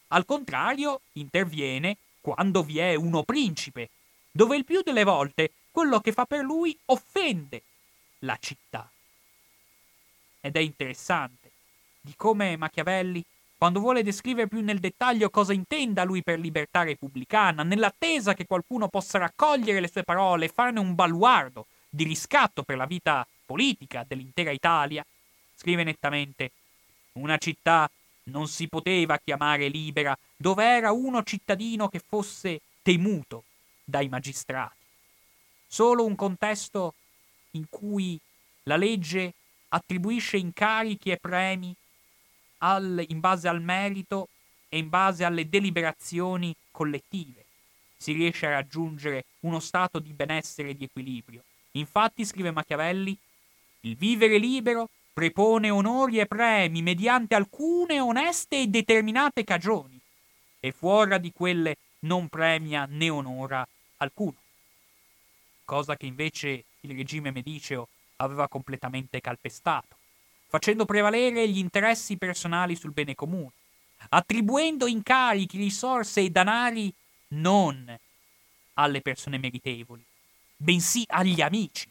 [0.07, 3.89] Al contrario, interviene quando vi è uno principe,
[4.31, 7.61] dove il più delle volte quello che fa per lui offende
[8.19, 8.89] la città.
[10.39, 11.51] Ed è interessante
[11.99, 13.21] di come Machiavelli,
[13.57, 18.87] quando vuole descrivere più nel dettaglio cosa intenda lui per libertà repubblicana, nell'attesa che qualcuno
[18.87, 24.05] possa raccogliere le sue parole e farne un baluardo di riscatto per la vita politica
[24.07, 25.03] dell'intera Italia,
[25.55, 26.51] scrive nettamente
[27.13, 27.89] una città
[28.25, 33.43] non si poteva chiamare libera dove era uno cittadino che fosse temuto
[33.83, 34.75] dai magistrati.
[35.65, 36.93] Solo un contesto
[37.51, 38.19] in cui
[38.63, 39.33] la legge
[39.69, 41.75] attribuisce incarichi e premi
[42.59, 44.29] al, in base al merito
[44.69, 47.45] e in base alle deliberazioni collettive.
[47.97, 51.43] Si riesce a raggiungere uno stato di benessere e di equilibrio.
[51.71, 53.17] Infatti, scrive Machiavelli,
[53.81, 59.99] il vivere libero prepone onori e premi mediante alcune oneste e determinate cagioni,
[60.59, 64.35] e fuori di quelle non premia né onora alcuno.
[65.65, 69.96] Cosa che invece il regime mediceo aveva completamente calpestato
[70.47, 73.51] facendo prevalere gli interessi personali sul bene comune,
[74.09, 76.93] attribuendo incarichi, risorse e danari
[77.29, 77.95] non
[78.75, 80.03] alle persone meritevoli,
[80.55, 81.89] bensì agli amici,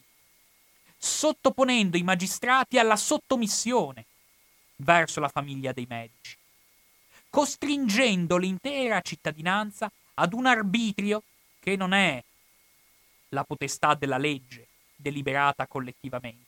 [0.97, 4.05] sottoponendo i magistrati alla sottomissione
[4.77, 6.35] verso la famiglia dei medici,
[7.29, 11.21] costringendo l'intera cittadinanza ad un arbitrio
[11.59, 12.23] che non è
[13.29, 16.46] la potestà della legge deliberata collettivamente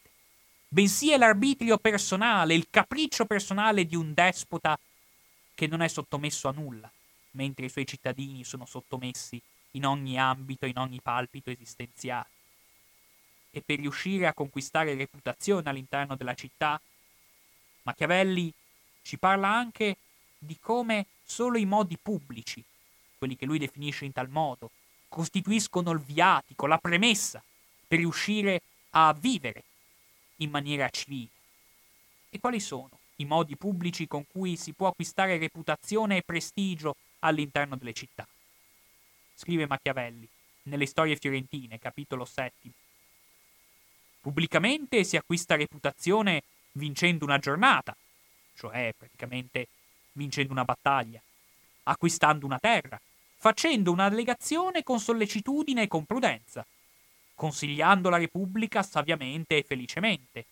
[0.69, 4.79] bensì è l'arbitrio personale, il capriccio personale di un despota
[5.55, 6.89] che non è sottomesso a nulla,
[7.31, 9.41] mentre i suoi cittadini sono sottomessi
[9.71, 12.27] in ogni ambito, in ogni palpito esistenziale.
[13.51, 16.79] E per riuscire a conquistare reputazione all'interno della città,
[17.81, 18.53] Machiavelli
[19.01, 19.97] ci parla anche
[20.37, 22.63] di come solo i modi pubblici,
[23.17, 24.69] quelli che lui definisce in tal modo,
[25.09, 27.41] costituiscono il viatico, la premessa
[27.87, 28.61] per riuscire
[28.91, 29.63] a vivere
[30.39, 31.29] in maniera civile.
[32.29, 37.75] E quali sono i modi pubblici con cui si può acquistare reputazione e prestigio all'interno
[37.75, 38.27] delle città?
[39.35, 40.27] Scrive Machiavelli
[40.63, 42.73] nelle storie fiorentine, capitolo settimo.
[44.21, 47.95] Pubblicamente si acquista reputazione vincendo una giornata,
[48.55, 49.67] cioè praticamente
[50.13, 51.21] vincendo una battaglia,
[51.83, 52.99] acquistando una terra,
[53.37, 56.65] facendo una legazione con sollecitudine e con prudenza,
[57.39, 60.45] consigliando la Repubblica saviamente e felicemente.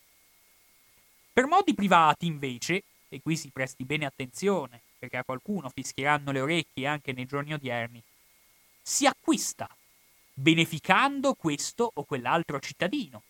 [1.34, 6.40] Per modi privati, invece, e qui si presti bene attenzione, perché a qualcuno fischieranno le
[6.40, 8.02] orecchie anche nei giorni odierni,
[8.80, 9.68] si acquista,
[10.32, 13.22] beneficando questo o quell'altro cittadino,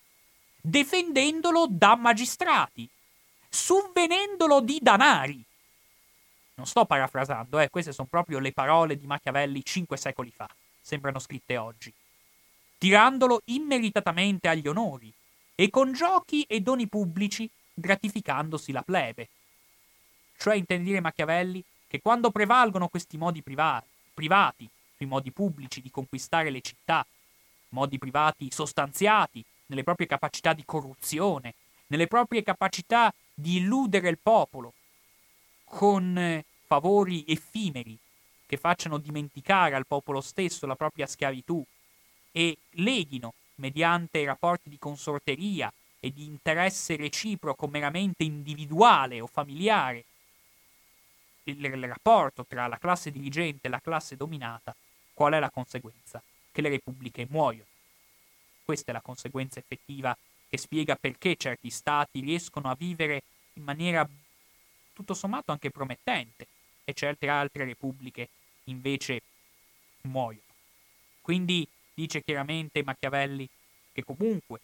[0.60, 2.88] difendendolo da magistrati,
[3.48, 5.44] sovvenendolo di danari.
[6.54, 10.48] Non sto parafrasando, eh, queste sono proprio le parole di Machiavelli cinque secoli fa,
[10.80, 11.92] sembrano scritte oggi
[12.78, 15.12] tirandolo immeritatamente agli onori,
[15.54, 19.28] e con giochi e doni pubblici gratificandosi la plebe.
[20.36, 23.82] Cioè intende Machiavelli che quando prevalgono questi modi priva-
[24.14, 27.04] privati sui modi pubblici di conquistare le città,
[27.70, 31.54] modi privati sostanziati nelle proprie capacità di corruzione,
[31.88, 34.74] nelle proprie capacità di illudere il popolo,
[35.64, 37.98] con eh, favori effimeri
[38.46, 41.64] che facciano dimenticare al popolo stesso la propria schiavitù
[42.38, 50.04] e leghino, mediante rapporti di consorteria e di interesse reciproco meramente individuale o familiare,
[51.42, 54.72] il, il rapporto tra la classe dirigente e la classe dominata,
[55.14, 56.22] qual è la conseguenza?
[56.52, 57.66] Che le repubbliche muoiono.
[58.64, 60.16] Questa è la conseguenza effettiva
[60.48, 63.22] che spiega perché certi stati riescono a vivere
[63.54, 64.08] in maniera
[64.92, 66.46] tutto sommato anche promettente
[66.84, 68.28] e certe altre repubbliche
[68.64, 69.22] invece
[70.02, 70.46] muoiono.
[71.20, 71.66] Quindi
[71.98, 73.48] dice chiaramente Machiavelli
[73.92, 74.60] che comunque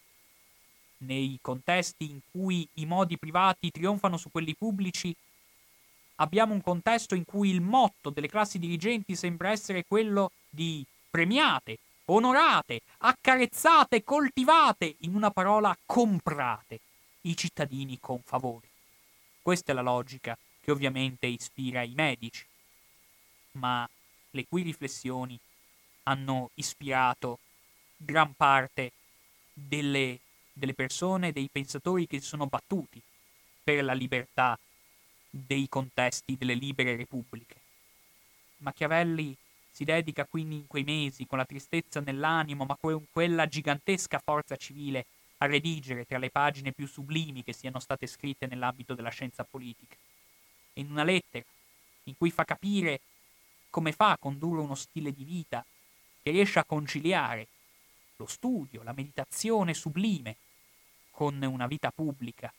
[0.98, 5.14] nei contesti in cui i modi privati trionfano su quelli pubblici,
[6.16, 11.78] abbiamo un contesto in cui il motto delle classi dirigenti sembra essere quello di premiate,
[12.06, 16.80] onorate, accarezzate, coltivate, in una parola comprate
[17.22, 18.68] i cittadini con favori.
[19.42, 22.46] Questa è la logica che ovviamente ispira i medici,
[23.52, 23.86] ma
[24.30, 25.38] le cui riflessioni
[26.04, 27.38] hanno ispirato
[27.96, 28.92] gran parte
[29.52, 30.18] delle,
[30.52, 33.00] delle persone, dei pensatori che si sono battuti
[33.62, 34.58] per la libertà
[35.30, 37.56] dei contesti delle libere repubbliche.
[38.58, 39.36] Machiavelli
[39.70, 44.56] si dedica quindi in quei mesi, con la tristezza nell'animo, ma con quella gigantesca forza
[44.56, 45.06] civile,
[45.38, 49.96] a redigere tra le pagine più sublimi che siano state scritte nell'ambito della scienza politica.
[50.74, 51.44] In una lettera
[52.04, 53.00] in cui fa capire
[53.70, 55.64] come fa a condurre uno stile di vita
[56.24, 57.46] che riesce a conciliare
[58.16, 60.36] lo studio, la meditazione sublime
[61.10, 62.50] con una vita pubblica.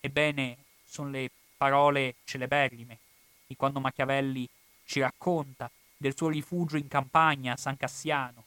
[0.00, 2.98] Ebbene, sono le parole celeberrime
[3.46, 4.48] di quando Machiavelli
[4.86, 8.42] ci racconta del suo rifugio in campagna a San Cassiano,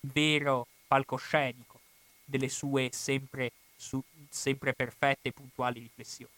[0.00, 1.80] vero palcoscenico
[2.26, 6.32] delle sue sempre, su, sempre perfette e puntuali riflessioni.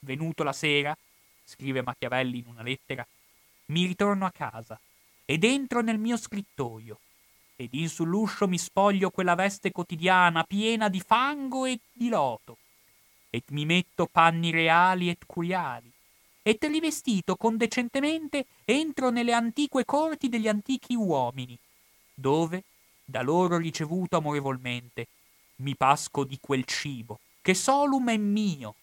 [0.00, 0.98] Venuto la sera,
[1.44, 3.06] scrive Machiavelli in una lettera,
[3.66, 4.76] mi ritorno a casa
[5.24, 6.98] ed entro nel mio scrittoio.
[7.56, 12.58] Ed in sull'uscio mi spoglio quella veste quotidiana piena di fango e di loto.
[13.30, 15.92] Et mi metto panni reali et curiali
[16.46, 21.58] et rivestito condecentemente entro nelle antique corti degli antichi uomini
[22.12, 22.64] dove
[23.02, 25.06] da loro ricevuto amorevolmente
[25.56, 28.74] mi pasco di quel cibo che solum è mio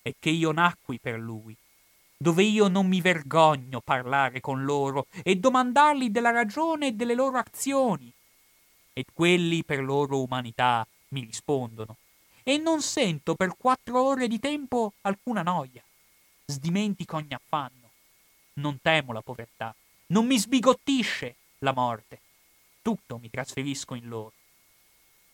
[0.00, 1.54] e che io nacqui per lui
[2.22, 7.38] dove io non mi vergogno parlare con loro e domandarli della ragione e delle loro
[7.38, 8.10] azioni
[8.92, 11.96] e quelli per loro umanità mi rispondono
[12.44, 15.82] e non sento per quattro ore di tempo alcuna noia.
[16.44, 17.90] Sdimentico ogni affanno.
[18.54, 19.74] Non temo la povertà,
[20.08, 22.20] non mi sbigottisce la morte.
[22.82, 24.32] Tutto mi trasferisco in loro.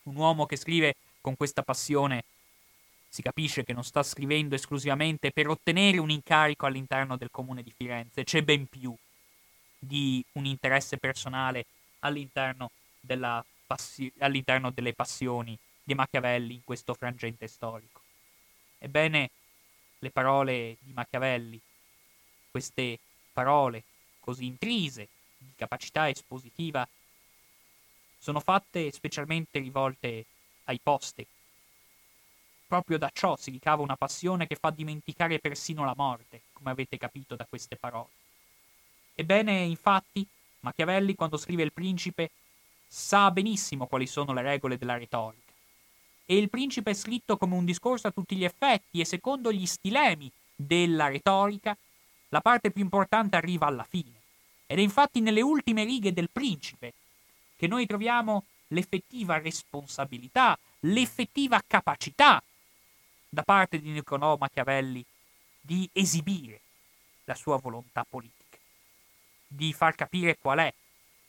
[0.04, 2.24] Un uomo che scrive con questa passione
[3.08, 7.72] si capisce che non sta scrivendo esclusivamente per ottenere un incarico all'interno del comune di
[7.74, 8.94] Firenze, c'è ben più
[9.78, 11.66] di un interesse personale
[12.00, 12.70] all'interno,
[13.66, 18.02] passi- all'interno delle passioni di Machiavelli in questo frangente storico.
[18.78, 19.30] Ebbene,
[20.00, 21.60] le parole di Machiavelli,
[22.50, 22.98] queste
[23.32, 23.82] parole
[24.20, 25.08] così intrise
[25.38, 26.86] di capacità espositiva,
[28.18, 30.24] sono fatte specialmente rivolte
[30.64, 31.26] ai posteri.
[32.68, 36.98] Proprio da ciò si ricava una passione che fa dimenticare persino la morte, come avete
[36.98, 38.10] capito da queste parole.
[39.14, 40.24] Ebbene, infatti,
[40.60, 42.30] Machiavelli, quando scrive il principe,
[42.86, 45.48] sa benissimo quali sono le regole della retorica
[46.30, 49.64] e il principe è scritto come un discorso a tutti gli effetti e secondo gli
[49.64, 51.74] stilemi della retorica,
[52.28, 54.12] la parte più importante arriva alla fine.
[54.66, 56.92] Ed è infatti nelle ultime righe del principe
[57.56, 62.42] che noi troviamo l'effettiva responsabilità, l'effettiva capacità
[63.28, 65.04] da parte di Niccolò Machiavelli
[65.60, 66.60] di esibire
[67.24, 68.56] la sua volontà politica,
[69.46, 70.74] di far capire qual è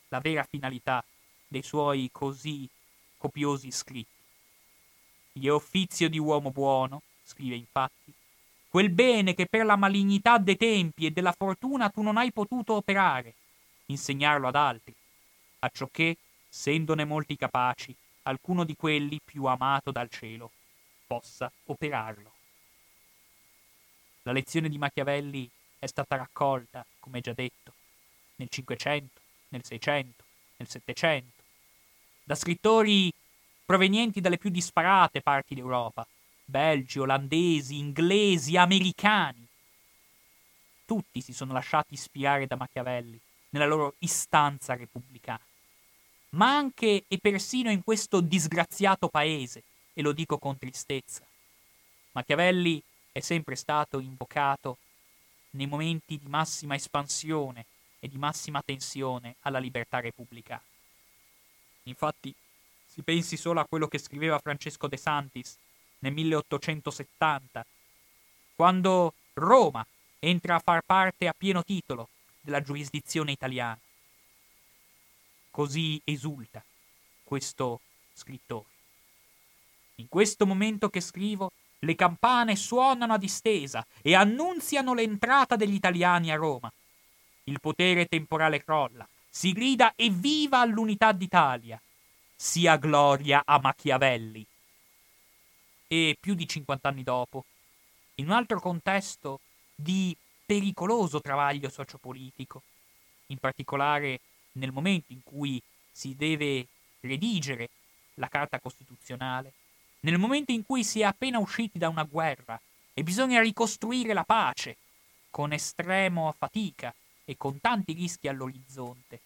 [0.08, 1.04] la vera finalità
[1.48, 2.68] dei suoi così
[3.18, 4.08] copiosi scritti.
[5.34, 8.14] Gli offizio di uomo buono, scrive infatti,
[8.70, 12.76] quel bene che per la malignità dei tempi e della fortuna tu non hai potuto
[12.76, 13.34] operare,
[13.88, 14.94] insegnarlo ad altri,
[15.60, 16.16] acciò che,
[16.48, 17.94] sendone molti capaci,
[18.24, 20.52] alcuno di quelli più amato dal cielo
[21.10, 22.32] possa operarlo.
[24.22, 25.50] La lezione di Machiavelli
[25.80, 27.74] è stata raccolta, come già detto,
[28.36, 29.20] nel Cinquecento,
[29.50, 30.24] nel Seicento,
[30.58, 31.42] nel Settecento,
[32.24, 33.12] da scrittori
[33.66, 36.06] provenienti dalle più disparate parti d'Europa,
[36.46, 39.48] belgi, olandesi, inglesi, americani.
[40.86, 43.20] Tutti si sono lasciati ispirare da Machiavelli
[43.50, 45.42] nella loro istanza repubblicana.
[46.32, 49.64] Ma anche e persino in questo disgraziato paese,
[50.00, 51.26] e lo dico con tristezza,
[52.14, 52.82] Machiavelli
[53.12, 54.78] è sempre stato invocato
[55.52, 57.66] nei momenti di massima espansione
[58.00, 60.64] e di massima tensione alla libertà repubblicana.
[61.84, 62.34] Infatti,
[62.88, 65.58] si pensi solo a quello che scriveva Francesco De Santis
[66.00, 67.66] nel 1870,
[68.56, 69.86] quando Roma
[70.20, 72.08] entra a far parte a pieno titolo
[72.40, 73.78] della giurisdizione italiana.
[75.52, 76.64] Così esulta
[77.26, 77.82] questo
[78.14, 78.69] scrittori.
[80.00, 86.32] In questo momento che scrivo, le campane suonano a distesa e annunziano l'entrata degli italiani
[86.32, 86.72] a Roma.
[87.44, 91.80] Il potere temporale crolla, si grida evviva all'unità d'Italia,
[92.34, 94.46] sia gloria a Machiavelli.
[95.88, 97.44] E più di 50 anni dopo,
[98.16, 99.42] in un altro contesto
[99.76, 100.16] di
[100.46, 102.62] pericoloso travaglio sociopolitico,
[103.28, 104.22] in particolare
[104.54, 105.62] nel momento in cui
[105.92, 106.68] si deve
[107.02, 107.70] redigere
[108.16, 109.54] la Carta Costituzionale,
[110.02, 112.60] nel momento in cui si è appena usciti da una guerra
[112.94, 114.78] e bisogna ricostruire la pace,
[115.30, 116.94] con estremo fatica
[117.26, 119.20] e con tanti rischi all'orizzonte,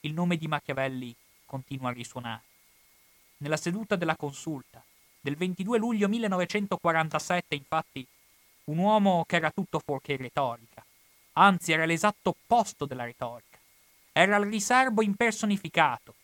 [0.00, 2.42] il nome di Machiavelli continua a risuonare.
[3.38, 4.82] Nella seduta della consulta
[5.20, 8.06] del 22 luglio 1947, infatti,
[8.64, 10.84] un uomo che era tutto fuorché retorica,
[11.34, 13.58] anzi era l'esatto opposto della retorica,
[14.12, 16.14] era il riservo impersonificato,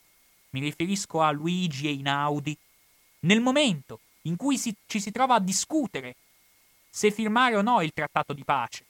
[0.50, 2.56] mi riferisco a Luigi Einaudi,
[3.20, 6.16] nel momento in cui si, ci si trova a discutere
[6.90, 8.84] se firmare o no il trattato di pace.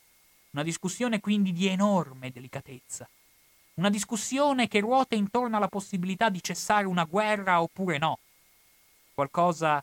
[0.50, 3.08] Una discussione quindi di enorme delicatezza.
[3.74, 8.18] Una discussione che ruota intorno alla possibilità di cessare una guerra oppure no.
[9.14, 9.82] Qualcosa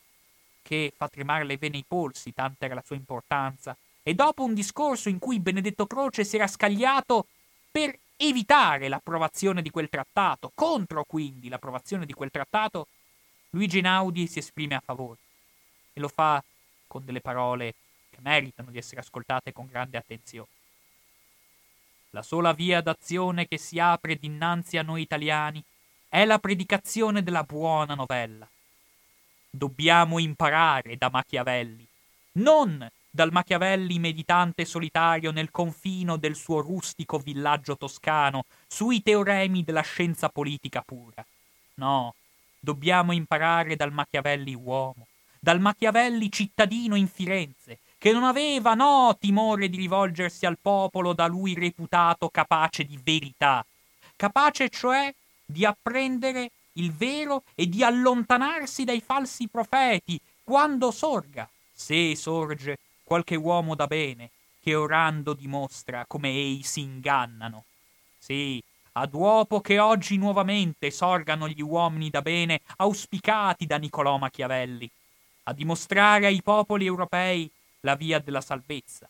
[0.62, 3.78] che fa tremare le vene ai polsi, tanta era la sua importanza.
[4.02, 7.28] E dopo un discorso in cui Benedetto Croce si era scagliato
[7.72, 12.88] per evitare l'approvazione di quel trattato, contro quindi l'approvazione di quel trattato,
[13.56, 15.18] Luigi Naudi si esprime a favore
[15.94, 16.44] e lo fa
[16.88, 17.74] con delle parole
[18.10, 20.50] che meritano di essere ascoltate con grande attenzione.
[22.10, 25.64] La sola via d'azione che si apre dinanzi a noi italiani
[26.10, 28.46] è la predicazione della buona novella.
[29.50, 31.88] Dobbiamo imparare da Machiavelli,
[32.34, 39.80] non dal Machiavelli meditante solitario nel confino del suo rustico villaggio toscano, sui teoremi della
[39.80, 41.26] scienza politica pura.
[41.76, 42.16] No,
[42.66, 45.06] dobbiamo imparare dal Machiavelli uomo,
[45.40, 51.28] dal Machiavelli cittadino in Firenze, che non aveva no timore di rivolgersi al popolo da
[51.28, 53.64] lui reputato capace di verità,
[54.16, 55.14] capace cioè
[55.46, 63.36] di apprendere il vero e di allontanarsi dai falsi profeti quando sorga, se sorge, qualche
[63.36, 67.64] uomo da bene, che orando dimostra come ei si ingannano.
[68.18, 68.62] Sì,
[68.98, 74.90] ad uopo che oggi nuovamente sorgano gli uomini da bene auspicati da Niccolò Machiavelli,
[75.44, 77.50] a dimostrare ai popoli europei
[77.82, 79.10] la via della salvezza,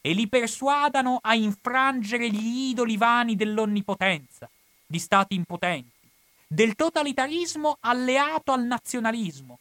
[0.00, 4.48] e li persuadano a infrangere gli idoli vani dell'onnipotenza,
[4.86, 6.08] di stati impotenti,
[6.46, 9.58] del totalitarismo alleato al nazionalismo,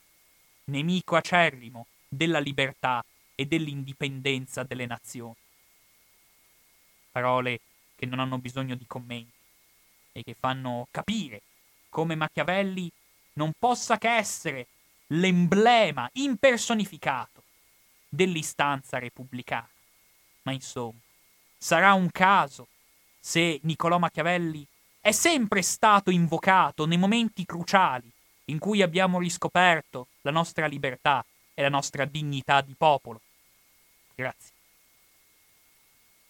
[0.65, 3.03] nemico acerrimo della libertà
[3.35, 5.35] e dell'indipendenza delle nazioni.
[7.11, 7.59] Parole
[7.95, 9.34] che non hanno bisogno di commenti
[10.17, 11.41] e che fanno capire
[11.89, 12.89] come Machiavelli
[13.33, 14.67] non possa che essere
[15.07, 17.43] l'emblema impersonificato
[18.07, 19.67] dell'istanza repubblicana.
[20.43, 20.99] Ma insomma,
[21.57, 22.67] sarà un caso
[23.19, 24.65] se Niccolò Machiavelli
[25.01, 28.09] è sempre stato invocato nei momenti cruciali
[28.45, 33.19] in cui abbiamo riscoperto la nostra libertà e la nostra dignità di popolo.
[34.15, 34.54] Grazie.